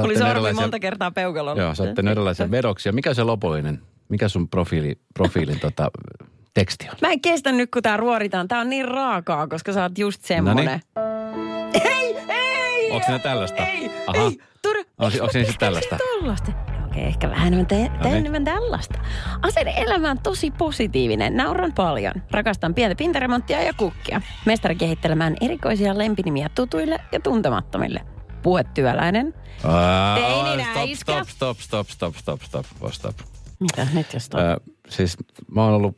[0.02, 1.62] Oli sormi erilaisia- monta kertaa peukalolla.
[1.62, 2.91] Joo, tehnyt erilaisia vedoksia.
[2.91, 5.91] Mikä se lopullinen, mikä sun profiili, profiilin tota,
[6.54, 6.95] teksti on?
[7.02, 8.47] Mä en kestä nyt, kun tää ruoritaan.
[8.47, 10.82] Tää on niin raakaa, koska sä oot just semmonen.
[11.73, 12.91] Ei, ei!
[12.91, 13.65] Onko ne tällaista?
[13.67, 14.23] Ei, Aha.
[14.23, 14.76] ei, Tur...
[14.78, 15.97] Onko, onko ne sitten tällaista?
[16.19, 16.72] Tällaista.
[16.95, 18.15] Ehkä vähän enemmän, te- No niin.
[18.15, 18.99] enemmän tällaista.
[19.41, 21.38] Asenne elämään tosi positiivinen.
[21.38, 22.13] Nauran paljon.
[22.32, 24.21] Rakastan pientä pintaremonttia ja kukkia.
[24.45, 28.01] Mestari kehittelemään erikoisia lempinimiä tutuille ja tuntemattomille.
[28.43, 29.34] Puhetyöläinen.
[29.63, 31.23] Aa, Teini stop, näiskä.
[31.23, 33.15] stop, stop, stop, stop, stop, stop, stop.
[33.60, 34.29] Mitä nyt jos?
[34.36, 35.17] Ö, siis
[35.51, 35.97] mä oon ollut,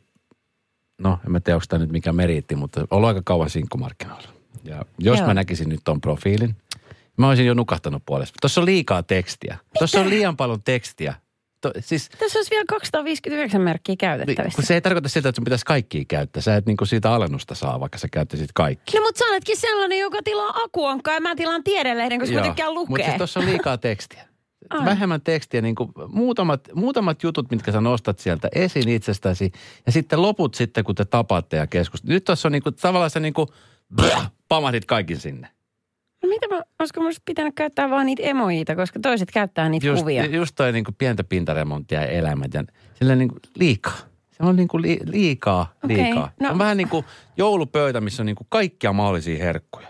[0.98, 4.28] no en mä tiedä, onko tämä nyt mikä meriitti, mutta ollut aika kauan sinkkumarkkinoilla.
[4.64, 5.26] Ja jos Joo.
[5.26, 6.56] mä näkisin nyt ton profiilin,
[7.16, 8.34] mä olisin jo nukahtanut puolesta.
[8.40, 9.56] Tuossa on liikaa tekstiä.
[9.78, 11.14] Tuossa on liian paljon tekstiä.
[11.60, 14.56] To, siis Tässä olisi vielä 259 merkkiä niin, käytettävissä.
[14.56, 16.42] kun se ei tarkoita sitä, että sun pitäisi kaikkia käyttää.
[16.42, 18.96] Sä et niinku siitä alennusta saa, vaikka sä käyttäisit kaikki.
[18.96, 22.74] No mutta sä oletkin sellainen, joka tilaa akuankkaa ja mä tilaan tiedelehden, koska mä tykkään
[22.74, 22.90] lukea.
[22.90, 24.28] Mutta siis tuossa on liikaa tekstiä.
[24.70, 24.84] Ai.
[24.84, 29.52] Vähemmän tekstiä, niin kuin muutamat, muutamat jutut, mitkä sä nostat sieltä esiin itsestäsi.
[29.86, 32.14] Ja sitten loput sitten, kun te tapaatte ja keskustelette.
[32.14, 33.48] Nyt tuossa on niin kuin, tavallaan sä niin kuin,
[33.94, 35.48] bläh, pamahdit kaikin sinne.
[36.26, 40.00] No mitä mä, olisiko musta pitänyt käyttää vaan niitä emojiita, koska toiset käyttää niitä Just,
[40.02, 40.24] kuvia.
[40.26, 42.54] just toi niin kuin pientä pintaremonttia ja elämät.
[42.54, 43.96] Ja silleen niin kuin liikaa.
[44.32, 46.30] Se on niin kuin li, liikaa, liikaa.
[46.40, 47.04] no- Se on vähän niin kuin
[47.36, 49.86] joulupöytä, missä on niin kuin kaikkia mahdollisia herkkuja.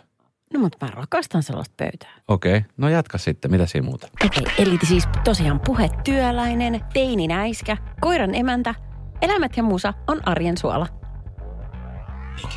[0.54, 2.10] No mutta mä rakastan sellaista pöytää.
[2.28, 3.50] Okei, no jatka sitten.
[3.50, 4.08] Mitä siinä muuta?
[4.24, 8.74] Okei, eli siis tosiaan puhetyöläinen, teininäiskä, koiran emäntä,
[9.22, 10.86] elämät ja musa on arjen suola.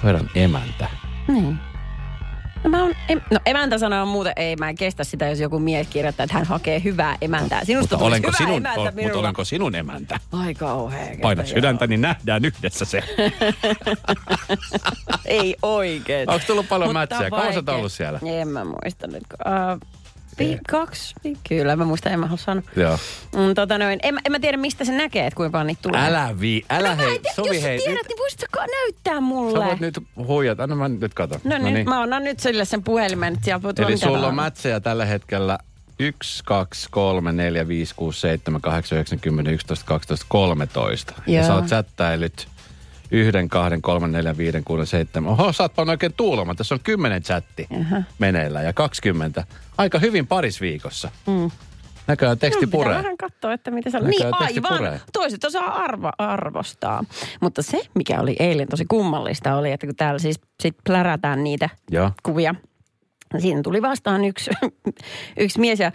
[0.02, 0.88] Koiran emäntä.
[1.28, 1.58] Niin.
[2.64, 5.60] No, mä oon, em, no emäntä sanoo muuten, ei mä en kestä sitä, jos joku
[5.60, 7.66] mies kirjoittaa, että hän hakee hyvää emäntää.
[7.66, 10.20] Sinusta Mutta olenko, hyvä sinun, emäntä ol, mutta olenko sinun emäntä?
[10.32, 11.16] Ai kauhea.
[11.22, 13.04] Paina sydäntä, niin nähdään yhdessä se.
[15.26, 16.30] Ei oikein.
[16.30, 17.30] Onko tullut paljon mätsiä?
[17.30, 18.20] Kauan sä ollut siellä?
[18.40, 19.24] En mä muista nyt.
[19.46, 19.99] Uh,
[20.40, 21.16] vi- kaksi.
[21.50, 22.64] Kyllä, mä muistan, en mä halua sanoa.
[22.76, 22.98] Joo.
[23.36, 26.08] Mm, tota noin, en, en mä tiedä, mistä se näkee, että kuinka paljon niitä tulee.
[26.08, 27.78] Älä vi, älä no, hei, tiedä, Sovi jos sä hei.
[27.78, 29.60] tiedät, nyt, niin voisitko näyttää mulle?
[29.60, 31.40] sä voit nyt huijata, anna mä nyt katon.
[31.44, 34.80] No, niin, mä annan nyt sille sen puhelimen, että siellä voi Eli sulla on mätsejä
[34.80, 35.60] tällä hetkellä
[36.00, 41.14] 1, 2, 3, 4, 5, 6, 7, 8, 9, 10, 11, 12, 13.
[41.28, 41.48] Ja Joo.
[41.48, 42.48] sä oot chattailut
[43.12, 45.32] yhden, kahden, kolmen, neljän, viiden, kuuden, seitsemän.
[45.32, 46.56] Oho, sä oot pannut oikein tuuloma.
[46.56, 48.04] Tässä on kymmenen chatti Jaha.
[48.20, 49.44] meneillään ja 20.
[49.78, 51.12] Aika hyvin paris viikossa.
[51.28, 51.52] Mm.
[52.08, 52.96] Näköjään teksti No, puree.
[52.98, 55.02] vähän katsoa, että mitä se Näköjään Niin aivan, puree.
[55.14, 57.04] toiset osaa arvo, arvostaa.
[57.42, 61.70] Mutta se, mikä oli eilen tosi kummallista, oli, että kun täällä siis sit plärätään niitä
[61.92, 62.12] Joo.
[62.24, 62.56] kuvia,
[63.40, 64.52] Siinä tuli vastaan yksi,
[65.38, 65.92] yksi mies ja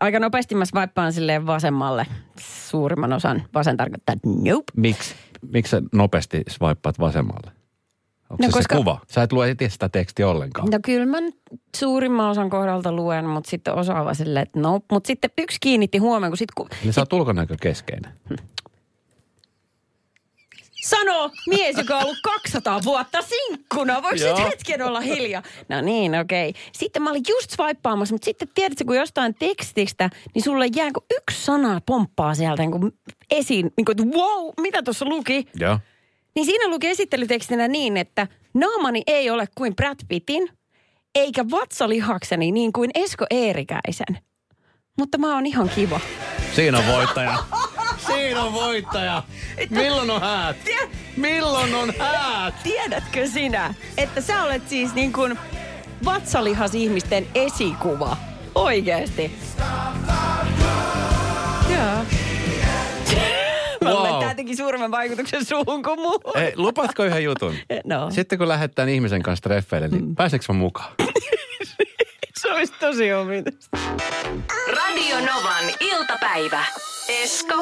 [0.00, 2.06] aika nopeasti mä swipaan silleen vasemmalle.
[2.40, 4.72] Suurimman osan vasen tarkoittaa nope.
[4.76, 5.14] Miksi?
[5.52, 7.50] Miksi sä nopeasti swipeat vasemmalle?
[8.30, 9.00] Onko No no, se koska- se kuva?
[9.08, 10.68] Sä et lue itse sitä tekstiä ollenkaan.
[10.70, 11.18] No kyllä mä
[11.76, 14.86] suurimman osan kohdalta luen, mutta sitten osaava silleen, että nope.
[14.92, 17.56] Mutta sitten yksi kiinnitti huomioon, kun sit kun Eli sä oot ulkonäkö
[20.90, 21.14] keskeinen.
[21.14, 24.02] Sano mies, joka on ollut 200 vuotta sinkkuna.
[24.02, 25.42] Voiko nyt hetken olla hiljaa?
[25.68, 26.48] No niin, okei.
[26.48, 26.62] Okay.
[26.72, 31.06] Sitten mä olin just swipeaamassa, mutta sitten tiedätkö, kun jostain tekstistä, niin sulle jää kun
[31.16, 32.92] yksi sana pomppaa sieltä niin kuin
[33.30, 33.70] esiin.
[33.76, 35.46] Niin kuin, että wow, mitä tuossa luki?
[35.54, 35.78] Joo.
[36.34, 40.48] Niin siinä luki esittelytekstinä niin, että naamani ei ole kuin Brad Pittin,
[41.14, 44.18] eikä vatsalihakseni niin kuin Esko Eerikäisen.
[44.98, 46.00] Mutta mä oon ihan kiva.
[46.54, 47.38] Siinä on voittaja.
[48.16, 49.22] Siinä on voittaja.
[49.70, 50.56] Milloin on häät?
[51.16, 52.54] Milloin on häät?
[52.62, 55.38] Tiedätkö sinä, että sä olet siis niin kuin
[56.04, 58.16] vatsalihasihmisten esikuva?
[58.54, 59.32] Oikeesti.
[61.74, 62.04] Joo.
[63.84, 64.20] Mä Wow.
[64.20, 66.36] tää teki suuremman vaikutuksen suuhun kuin muuhun.
[66.38, 67.54] Ei, lupaatko yhden jutun?
[67.84, 70.92] No, Sitten kun lähdetään ihmisen kanssa treffeille, niin pääseekö mä mukaan?
[72.40, 73.78] se olisi tosi omituista.
[74.76, 76.64] Radio Novan iltapäivä.
[77.22, 77.54] Esko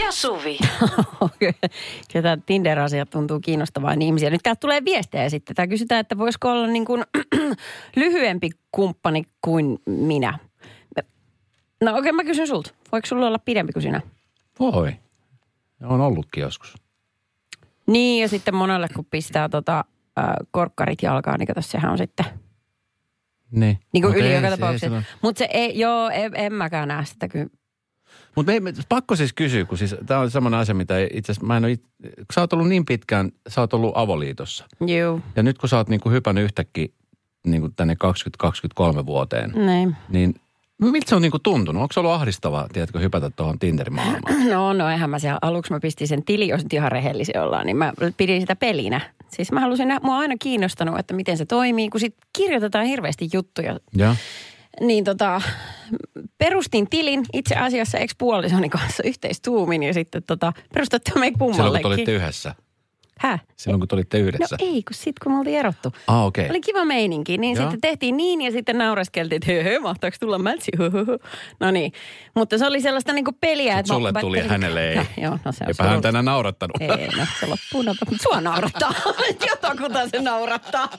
[0.00, 0.58] ja Suvi.
[1.38, 4.30] Kyllä tämä Tinder-asia tuntuu kiinnostavaa niin ihmisiä.
[4.30, 5.56] Nyt täältä tulee viestejä sitten.
[5.56, 7.04] Tää kysytään, että voisiko olla niin kuin
[7.96, 10.38] lyhyempi kumppani kuin minä.
[11.84, 12.70] No okei, okay, mä kysyn sulta.
[12.92, 14.00] Voiko sulla olla pidempi kuin sinä?
[14.60, 14.96] Voi.
[15.84, 16.74] On ollutkin joskus.
[17.86, 19.84] Niin, ja sitten monelle kun pistää tota,
[20.18, 22.26] äh, korkkarit jalkaan, niin kato, sehän on sitten
[23.50, 23.78] Niin.
[23.92, 25.02] niin kuin Mut yli ei joka se- ei tapauksessa.
[25.22, 27.46] Mutta se ei, joo, en, en mäkään näe sitä kyllä.
[28.36, 28.52] Mutta
[28.88, 31.72] pakko siis kysyä, kun siis tämä on semmoinen asia, mitä itse asiassa, mä en ole,
[31.72, 31.82] it,
[32.16, 34.64] kun sä oot ollut niin pitkään, sä oot ollut avoliitossa.
[34.86, 36.86] Joo, Ja nyt kun sä oot niinku hypännyt yhtäkkiä
[37.46, 39.96] niinku tänne 2023 vuoteen, näin.
[40.08, 40.34] niin
[40.80, 41.82] miltä se on niinku tuntunut?
[41.82, 44.48] Onko se ollut ahdistavaa, tiedätkö, hypätä tuohon Tinderin maailmaan?
[44.56, 47.66] No, no eihän mä siellä aluksi mä pistin sen tili, jos nyt ihan rehellisiä ollaan,
[47.66, 49.00] niin mä pidin sitä pelinä.
[49.28, 52.86] Siis mä halusin, nä- mua on aina kiinnostanut, että miten se toimii, kun sit kirjoitetaan
[52.86, 53.80] hirveästi juttuja.
[53.94, 54.14] Joo.
[54.80, 55.40] Niin tota,
[56.38, 61.82] perustin tilin itse asiassa ex-puolisoni kanssa yhteistuumin ja sitten tota, perustettu me Silloin kun kummallekin.
[61.82, 62.54] te olitte yhdessä.
[63.18, 63.40] Häh?
[63.56, 64.56] Silloin kun te olitte No yhdessä.
[64.58, 65.92] ei, kun sit kun me oltiin erottu.
[66.06, 66.42] Ah, okei.
[66.44, 66.50] Okay.
[66.52, 67.62] Oli kiva meininki, niin Joo.
[67.62, 70.70] sitten tehtiin niin ja sitten naureskeltiin, että hö, hö, mahtaako tulla mätsi.
[71.60, 71.92] No niin,
[72.34, 73.72] mutta se oli sellaista niinku peliä.
[73.72, 74.96] Sit että sulle mä- tuli ja hänelle ei.
[75.22, 76.76] Joo, no se on Eipä hän tänään naurattanut.
[76.80, 77.82] Ei, no se loppuu.
[77.82, 78.92] Mutta sua naurattaa.
[79.50, 80.88] Jotakuta se naurattaa.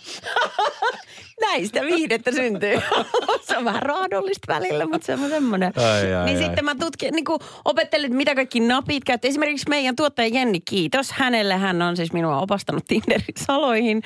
[1.41, 2.79] Näistä viihdettä syntyy.
[3.47, 5.73] se on vähän raadollista välillä, mutta se on semmoinen.
[5.75, 6.43] Ai, ai, niin ai.
[6.43, 9.29] sitten mä tutkin, niin kuin opettelin, mitä kaikki napit käyttää.
[9.29, 11.57] Esimerkiksi meidän tuottaja Jenni, kiitos hänelle.
[11.57, 14.01] Hän on siis minua opastanut Tinderin saloihin.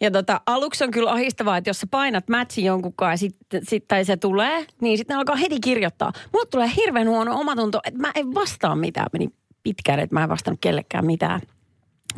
[0.00, 3.64] Ja tota, aluksi on kyllä ahistavaa, että jos sä painat matchin jonkun kanssa ja sit,
[3.68, 6.12] sit, tai se tulee, niin sitten alkaa heti kirjoittaa.
[6.32, 9.06] Mulle tulee hirveän huono omatunto, että mä en vastaa mitään.
[9.12, 9.28] Meni
[9.62, 11.40] pitkään, että mä en vastannut kellekään mitään.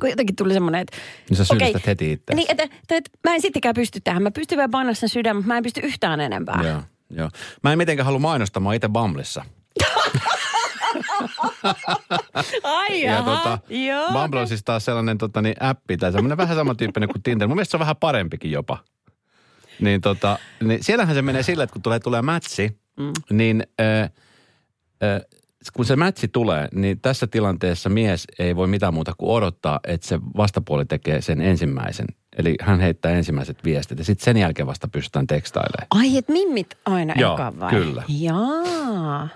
[0.01, 0.97] Kun jotenkin tuli semmoinen, että...
[1.31, 2.37] Niin sä syyllistät heti itseäsi.
[2.37, 4.23] Niin, että, että, että, mä en sittenkään pysty tähän.
[4.23, 6.61] Mä pystyn vielä painaa sen sydän, mutta mä en pysty yhtään enempää.
[6.65, 7.31] Joo, joo.
[7.63, 9.45] Mä en mitenkään halua mainostaa, mä oon itse Bumblessa.
[12.63, 14.13] Ai Ja jaha, tota, joo.
[14.13, 17.49] Bumble on siis taas sellainen tota, niin appi tai semmoinen vähän samantyyppinen kuin Tinder.
[17.49, 18.79] Mun mielestä se on vähän parempikin jopa.
[19.81, 23.13] Niin, tota, niin siellähän se menee sillä, että kun tulee, tulee matchi, mm.
[23.31, 24.11] niin äh, äh,
[25.71, 30.07] kun se matchi tulee, niin tässä tilanteessa mies ei voi mitään muuta kuin odottaa, että
[30.07, 32.07] se vastapuoli tekee sen ensimmäisen.
[32.37, 35.87] Eli hän heittää ensimmäiset viestit ja sitten sen jälkeen vasta pystytään tekstailemaan.
[35.91, 37.71] Ai, että mimmit aina Joo, eka vai?
[37.71, 38.03] kyllä.
[38.09, 39.29] Jaa.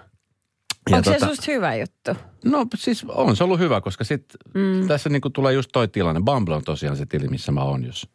[0.91, 2.11] Ja Onko se tota- susta hyvä juttu?
[2.45, 4.89] No siis on se ollut hyvä, koska sit mm.
[4.89, 6.21] tässä niinku tulee just toi tilanne.
[6.25, 8.09] Bumble on tosiaan se tili, missä mä oon, jos,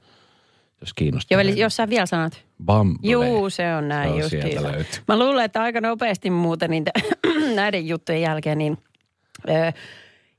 [0.81, 1.35] jos kiinnostaa.
[1.35, 2.45] Joo, eli jos sä vielä sanot.
[2.65, 3.09] Bumble.
[3.11, 4.29] Juu, se on näin Se on just.
[4.29, 5.03] sieltä löytyy.
[5.07, 6.83] Mä luulen, että aika nopeasti muuten niin
[7.55, 8.77] näiden juttujen jälkeen niin
[9.49, 9.51] ö,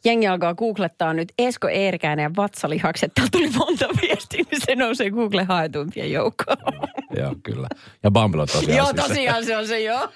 [0.04, 3.12] jengi alkaa googlettaa nyt Esko Eerkäinen ja vatsalihakset.
[3.14, 6.56] Täällä tuli monta viestiä, niin se nousee Google haetuimpien joukkoon.
[7.20, 7.68] Joo, kyllä.
[8.02, 10.08] Ja Bumble on tosiaan Joo, siis se- tosiaan se on se joo.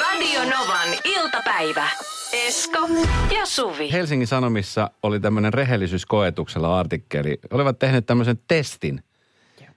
[0.00, 1.88] Radio Novan iltapäivä.
[2.34, 2.88] Esko
[3.36, 3.92] ja Suvi.
[3.92, 7.38] Helsingin Sanomissa oli tämmöinen rehellisyyskoetuksella artikkeli.
[7.50, 9.00] Olivat tehneet tämmöisen testin,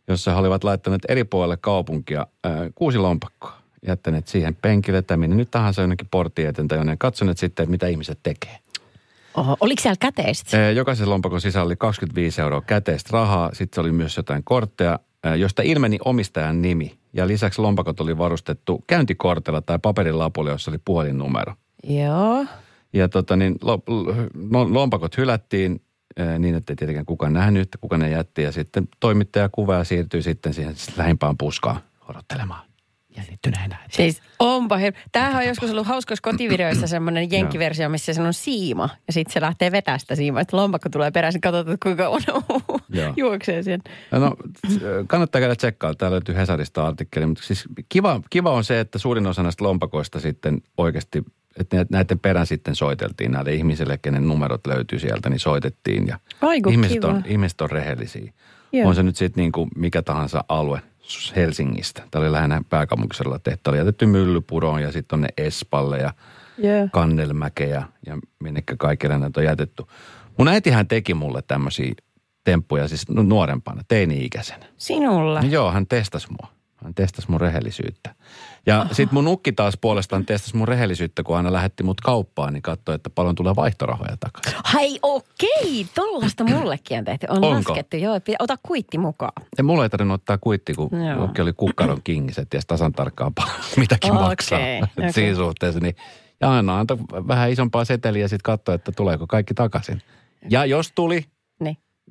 [0.08, 3.58] jossa he olivat laittaneet eri puolelle kaupunkia äh, kuusi lompakkoa.
[3.88, 6.98] Jättäneet siihen penkille tai minne nyt tahansa jonnekin porttiin eteen tai jonnekin.
[6.98, 8.58] Katsoneet sitten, että mitä ihmiset tekee.
[9.36, 10.68] Oho, oliko siellä käteistä?
[10.68, 13.50] Ee, Jokaisen lompakon sisällä oli 25 euroa käteistä rahaa.
[13.54, 15.00] Sitten oli myös jotain kortteja,
[15.38, 16.98] josta ilmeni omistajan nimi.
[17.14, 21.54] Ja lisäksi lompakot oli varustettu käyntikortilla tai paperilapulla, jossa oli puhelinnumero.
[21.84, 22.46] Joo.
[22.94, 23.84] Ja tota niin, lo,
[24.52, 25.82] lo, lompakot hylättiin
[26.20, 28.44] ää, niin, että ei tietenkään kukaan nähnyt, että kuka ne jätti.
[28.44, 32.68] Ja sitten toimittaja kuvaa siirtyi sitten siihen lähimpään puskaan odottelemaan
[33.18, 33.78] jännittyneenä.
[33.90, 34.94] Siis onpa hir...
[35.12, 38.90] Tämähän on joskus ollut hauskoissa kotivideoissa semmoinen jenkkiversio, missä se on siima.
[39.08, 40.42] Ja sitten se lähtee vetää sitä siimaa.
[40.42, 42.22] Että lompakko tulee peräisin, katsotaan kuinka on
[43.18, 43.82] juoksee siihen.
[44.12, 44.36] No,
[45.08, 45.94] kannattaa käydä tsekkaa.
[45.94, 47.26] Täällä löytyy Hesarista artikkeli.
[47.26, 51.24] Mutta siis kiva, kiva on se, että suurin osa näistä lompakoista sitten oikeasti,
[51.60, 56.08] että näiden perään sitten soiteltiin näille ihmisille, kenen numerot löytyy sieltä, niin soitettiin.
[56.08, 57.08] Ja Ai kun ihmiset, kiva.
[57.08, 58.34] on, ihmiset on rehellisiä.
[58.72, 58.90] Joo.
[58.90, 60.82] On se nyt sitten niin kuin mikä tahansa alue
[61.36, 62.04] Helsingistä.
[62.12, 63.70] Tämä oli lähinnä pääkaupunkisella tehty.
[63.70, 66.14] Oli jätetty Myllypuroon ja sitten on Espalle ja
[66.58, 66.88] Joo.
[66.92, 69.84] Kannelmäkeä ja, ja minnekä kaikille näitä on jätetty.
[70.38, 71.94] Mun äitihän teki mulle tämmöisiä
[72.44, 74.66] temppuja siis nu- nuorempana, teini-ikäisenä.
[74.78, 75.42] Sinulla.
[75.42, 76.57] No joo, hän testasi mua.
[76.84, 78.16] Hän testasi mun rehellisyyttä.
[78.66, 82.62] Ja sitten mun ukki taas puolestaan testasi mun rehellisyyttä, kun aina lähetti mut kauppaan, niin
[82.62, 84.54] katsoi, että paljon tulee vaihtorahoja takaisin.
[84.64, 87.26] Hai okei, tollasta mullekin on tehty.
[87.30, 87.50] On Onko?
[87.50, 88.20] laskettu, joo.
[88.40, 89.32] Ota kuitti mukaan.
[89.58, 91.24] Ja mulla ei tarvinnut ottaa kuitti, kun Joo.
[91.24, 94.60] ukki oli kukkaron kingissä, ties tasan tarkkaan paljon, mitäkin Okei, maksaa.
[94.60, 95.96] Et Siinä suhteessa, niin
[96.42, 100.02] ja aina antoi vähän isompaa seteliä ja sitten katsoi, että tuleeko kaikki takaisin.
[100.50, 101.26] Ja jos tuli,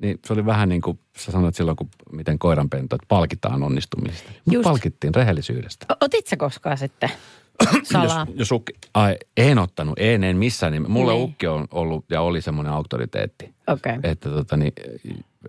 [0.01, 0.09] Niin.
[0.09, 4.31] niin se oli vähän niin kuin sä sanoit silloin, kun miten koiranpentu, että palkitaan onnistumisesta.
[4.45, 4.63] Mut Just.
[4.63, 5.85] palkittiin rehellisyydestä.
[6.01, 7.09] Otit sä koskaan sitten
[7.83, 8.25] salaa?
[8.29, 10.93] Jos, jos ukki, ai, en ottanut, en, en missään nimessä.
[10.93, 11.23] Mulle Niin.
[11.23, 13.53] ukki on ollut ja oli semmoinen auktoriteetti.
[13.67, 13.97] Okei.
[13.97, 14.11] Okay.
[14.11, 14.73] Että tota, niin,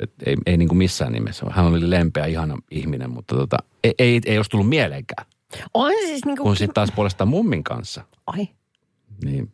[0.00, 1.46] et, ei, ei niin kuin missään nimessä.
[1.50, 5.26] Hän oli lempeä, ihana ihminen, mutta tota, ei, ei, ei olisi tullut mieleenkään.
[5.74, 6.42] On siis niinku...
[6.42, 8.48] Kun sitten taas puolestaan mummin kanssa, Ai,
[9.24, 9.52] niin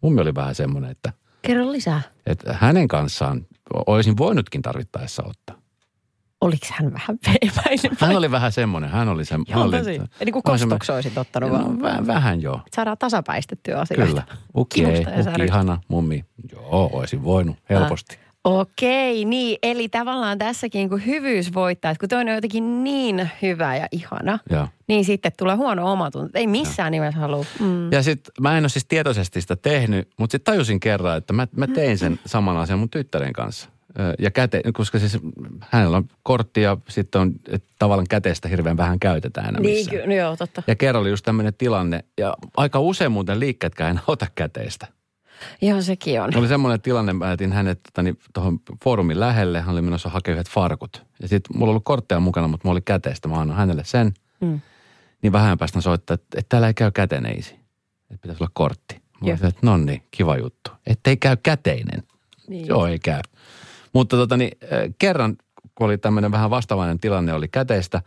[0.00, 2.02] mummi oli vähän semmoinen, että, kerro lisää.
[2.26, 3.46] että hänen kanssaan
[3.86, 5.56] olisin voinutkin tarvittaessa ottaa.
[6.40, 7.96] Oliko hän vähän veiväinen?
[8.00, 9.58] Hän oli vähän semmoinen, hän oli semmoinen.
[9.58, 10.00] Joo, tosi.
[10.20, 11.78] Eli kun kostoksi olisit ottanut vaan.
[11.78, 12.60] No, vähän, vähän joo.
[12.74, 14.06] Saadaan tasapäistettyä asioita.
[14.06, 14.22] Kyllä.
[14.56, 15.44] Ukki ei, säröstä.
[15.44, 16.24] ihana, mummi.
[16.52, 18.18] Joo, olisin voinut helposti.
[18.44, 19.58] Okei, niin.
[19.62, 24.38] Eli tavallaan tässäkin kun hyvyys voittaa, että kun toinen on jotenkin niin hyvä ja ihana,
[24.50, 24.68] Joo.
[24.88, 26.38] niin sitten tulee huono omatunto.
[26.38, 27.44] Ei missään nimessä halua.
[27.60, 27.92] Mm.
[27.92, 31.48] Ja sitten mä en ole siis tietoisesti sitä tehnyt, mutta sitten tajusin kerran, että mä,
[31.56, 33.68] mä tein sen saman asian mun tyttären kanssa.
[34.18, 35.18] Ja käte, koska siis
[35.60, 40.08] hänellä on kortti ja sitten on et tavallaan käteistä hirveän vähän käytetään enää Niin, missään.
[40.08, 40.62] no joo, totta.
[40.66, 44.86] Ja kerran oli just tämmöinen tilanne, ja aika usein muuten liikkeetkään enää ota käteistä.
[45.62, 46.30] Joo, sekin on.
[46.36, 47.80] Oli semmoinen tilanne, mä jätin hänet
[48.34, 51.06] tuohon tota, foorumin lähelle, hän oli menossa hakemaan yhdet farkut.
[51.22, 54.14] Ja sitten mulla oli kortteja mukana, mutta mulla oli käteistä, mä annoin hänelle sen.
[54.40, 54.60] Mm.
[55.22, 57.54] Niin vähän päästä soittaa, että, että täällä ei käy käteneisi.
[58.10, 58.94] Että pitäisi olla kortti.
[58.94, 60.70] Mä olisin, että no niin, kiva juttu.
[60.86, 62.02] Että ei käy käteinen.
[62.48, 62.66] Niin.
[62.66, 63.20] Joo, ei käy.
[63.92, 65.36] Mutta tota, niin, äh, kerran,
[65.74, 68.02] kun oli tämmöinen vähän vastaavainen tilanne, oli käteistä.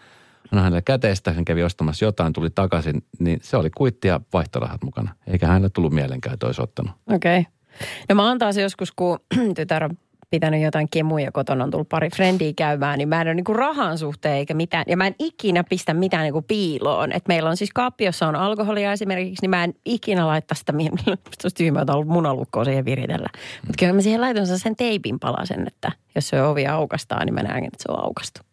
[0.52, 4.84] Annoin hänelle käteistä, hän kävi ostamassa jotain, tuli takaisin, niin se oli kuitti ja vaihtorahat
[4.84, 5.16] mukana.
[5.28, 6.92] Eikä hänelle tullut mielenkään, että olisi ottanut.
[7.14, 7.40] Okei.
[7.40, 7.52] Okay.
[8.10, 9.20] No mä se joskus, kun
[9.56, 9.98] tytär on
[10.34, 13.98] pitänyt jotain kemuja kotona, on tullut pari frendiä käymään, niin mä en ole niinku rahan
[13.98, 14.86] suhteen eikä mitään.
[14.88, 17.12] Ja mä en ikinä pistä mitään niinku piiloon.
[17.12, 20.74] Et meillä on siis kaappi, jossa on alkoholia esimerkiksi, niin mä en ikinä laittaa sitä,
[20.74, 21.12] musta
[21.44, 23.28] olisi tyhmä, että munalukkoa siihen viritellä.
[23.62, 27.44] Mutta kyllä mä siihen laitan sen teipin palasen, että jos se ovi aukastaa, niin mä
[27.44, 28.53] näen, että se on aukastu.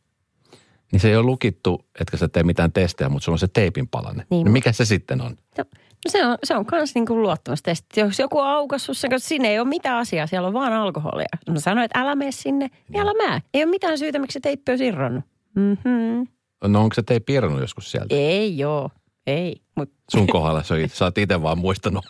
[0.92, 3.88] Niin se ei ole lukittu, etkä sä tee mitään testejä, mutta sulla on se teipin
[3.88, 4.26] palanne.
[4.30, 4.44] Niin.
[4.44, 4.52] Niin.
[4.52, 5.36] mikä se sitten on?
[5.58, 8.00] No, no se on, se on kans niinku luottamustesti.
[8.00, 11.26] Jos joku on aukassut sen, koska sinne ei ole mitään asiaa, siellä on vaan alkoholia.
[11.50, 13.42] Mä sanoin, että älä mene sinne, niin älä mene.
[13.54, 15.24] Ei ole mitään syytä, miksi se teippi on irronnut.
[15.54, 16.26] Mm-hmm.
[16.64, 18.14] No onko se teippi irronnut joskus sieltä?
[18.14, 18.90] Ei joo,
[19.26, 19.56] ei.
[19.76, 22.04] Mut, Sun kohdalla se on, sä oot itse vaan muistanut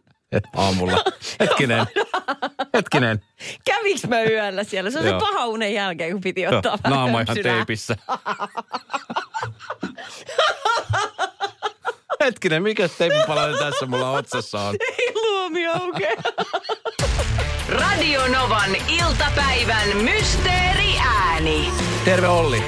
[0.56, 1.04] aamulla.
[1.40, 1.86] Hetkinen,
[2.74, 3.22] hetkinen.
[3.64, 4.90] käviks mä yöllä siellä?
[4.90, 7.96] Se on se paha unen jälkeen, kun piti Joo, ottaa vähän naama ihan teipissä.
[12.24, 14.76] Hetkinen, mikä teipipalanen tässä mulla otsassa on?
[14.98, 16.22] Ei luomi aukeaa.
[17.68, 21.70] Radio Novan iltapäivän mysteeriääni.
[22.04, 22.62] Terve Olli.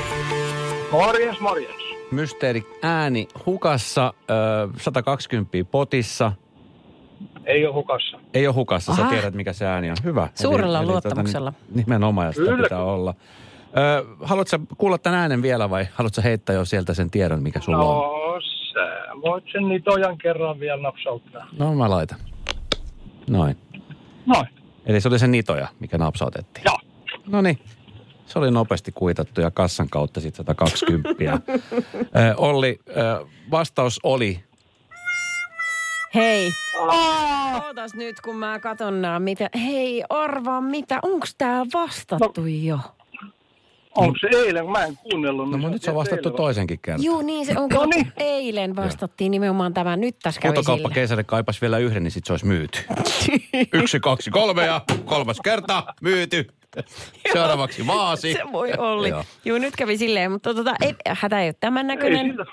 [0.90, 1.82] Morjens, morjens.
[2.10, 6.32] Mysteeri ääni hukassa, ö, 120 potissa.
[7.44, 8.18] Ei ole hukassa.
[8.34, 9.10] Ei ole hukassa, sä Aha.
[9.10, 9.96] tiedät mikä se ääni on.
[10.04, 10.28] Hyvä.
[10.34, 11.52] Suurella luottamuksella.
[11.52, 12.62] Tota, niin, nimenomaan, ja sitä Kyllä.
[12.62, 13.14] pitää olla.
[13.76, 17.78] Ö, haluatko kuulla tämän äänen vielä vai haluatko heittää jo sieltä sen tiedon, mikä sulla
[17.78, 17.96] on?
[18.34, 18.40] No,
[18.72, 21.46] sä voit sen nitojan kerran vielä napsauttaa.
[21.58, 22.18] No mä laitan.
[23.30, 23.56] Noin.
[24.26, 24.46] Noin.
[24.86, 26.64] Eli se oli se nitoja, mikä napsautettiin.
[26.64, 26.78] Joo.
[27.26, 27.58] No niin.
[28.26, 31.08] Se oli nopeasti kuitattu ja kassan kautta sitten 120.
[31.40, 32.78] Ö, Olli,
[33.50, 34.44] vastaus oli
[36.14, 36.52] Hei.
[37.66, 39.50] Ootas nyt, kun mä katon nää, mitä...
[39.64, 42.78] Hei, arvaa mitä, onks tää vastattu jo?
[43.94, 44.70] Onko se eilen?
[44.70, 45.50] Mä en kuunnellut.
[45.50, 47.04] No mutta nyt se on vastattu eilen toisenkin kerran.
[47.04, 47.68] Juu, niin se on.
[47.68, 48.12] No niin.
[48.16, 49.96] Eilen vastattiin nimenomaan tämä.
[49.96, 52.78] Nyt tässä kävi Huutokauppa keisari kaipas vielä yhden, niin sit se olisi myyty.
[53.72, 56.46] Yksi, kaksi, kolme ja kolmas kerta myyty.
[57.32, 58.32] Seuraavaksi vaasi.
[58.32, 59.08] Se voi olla.
[59.08, 59.24] Joo.
[59.44, 62.26] Joo, nyt kävi silleen, mutta tota, ei, hätä ei ole tämän Ei näköinen.
[62.26, 62.46] sillä.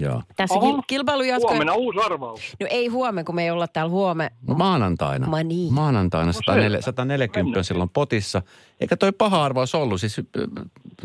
[0.00, 0.22] Joo.
[0.36, 0.70] Tässä Oho.
[0.76, 1.48] kil- kilpailu jatkuu.
[1.50, 2.40] Huomenna uusi arvaus.
[2.60, 4.30] No ei huomenna, kun me ei olla täällä huome.
[4.48, 5.26] No maanantaina.
[5.26, 5.72] Ma niin.
[5.74, 6.82] Maanantaina 104, selvä.
[6.82, 8.42] 140 on silloin potissa.
[8.80, 10.00] Eikä toi paha arvaus ollut.
[10.00, 10.24] Siis, äh,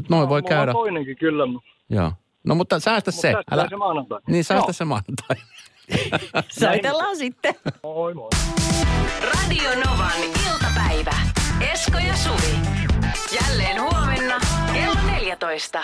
[0.10, 0.72] noin voi Mulla käydä.
[0.72, 1.44] on toinenkin kyllä,
[1.90, 2.12] Joo.
[2.44, 3.34] No mutta säästä mut se.
[3.50, 4.20] tästä se maanantai.
[4.28, 4.74] Niin säästä Joo.
[4.74, 5.36] se maanantai.
[6.60, 7.56] Soitellaan sitten.
[7.84, 8.30] Moi moi.
[9.34, 11.16] Radio Novan iltapäivä.
[11.74, 12.56] Esko ja Suvi.
[13.42, 14.40] Jälleen huomenna
[14.74, 15.84] kello 14.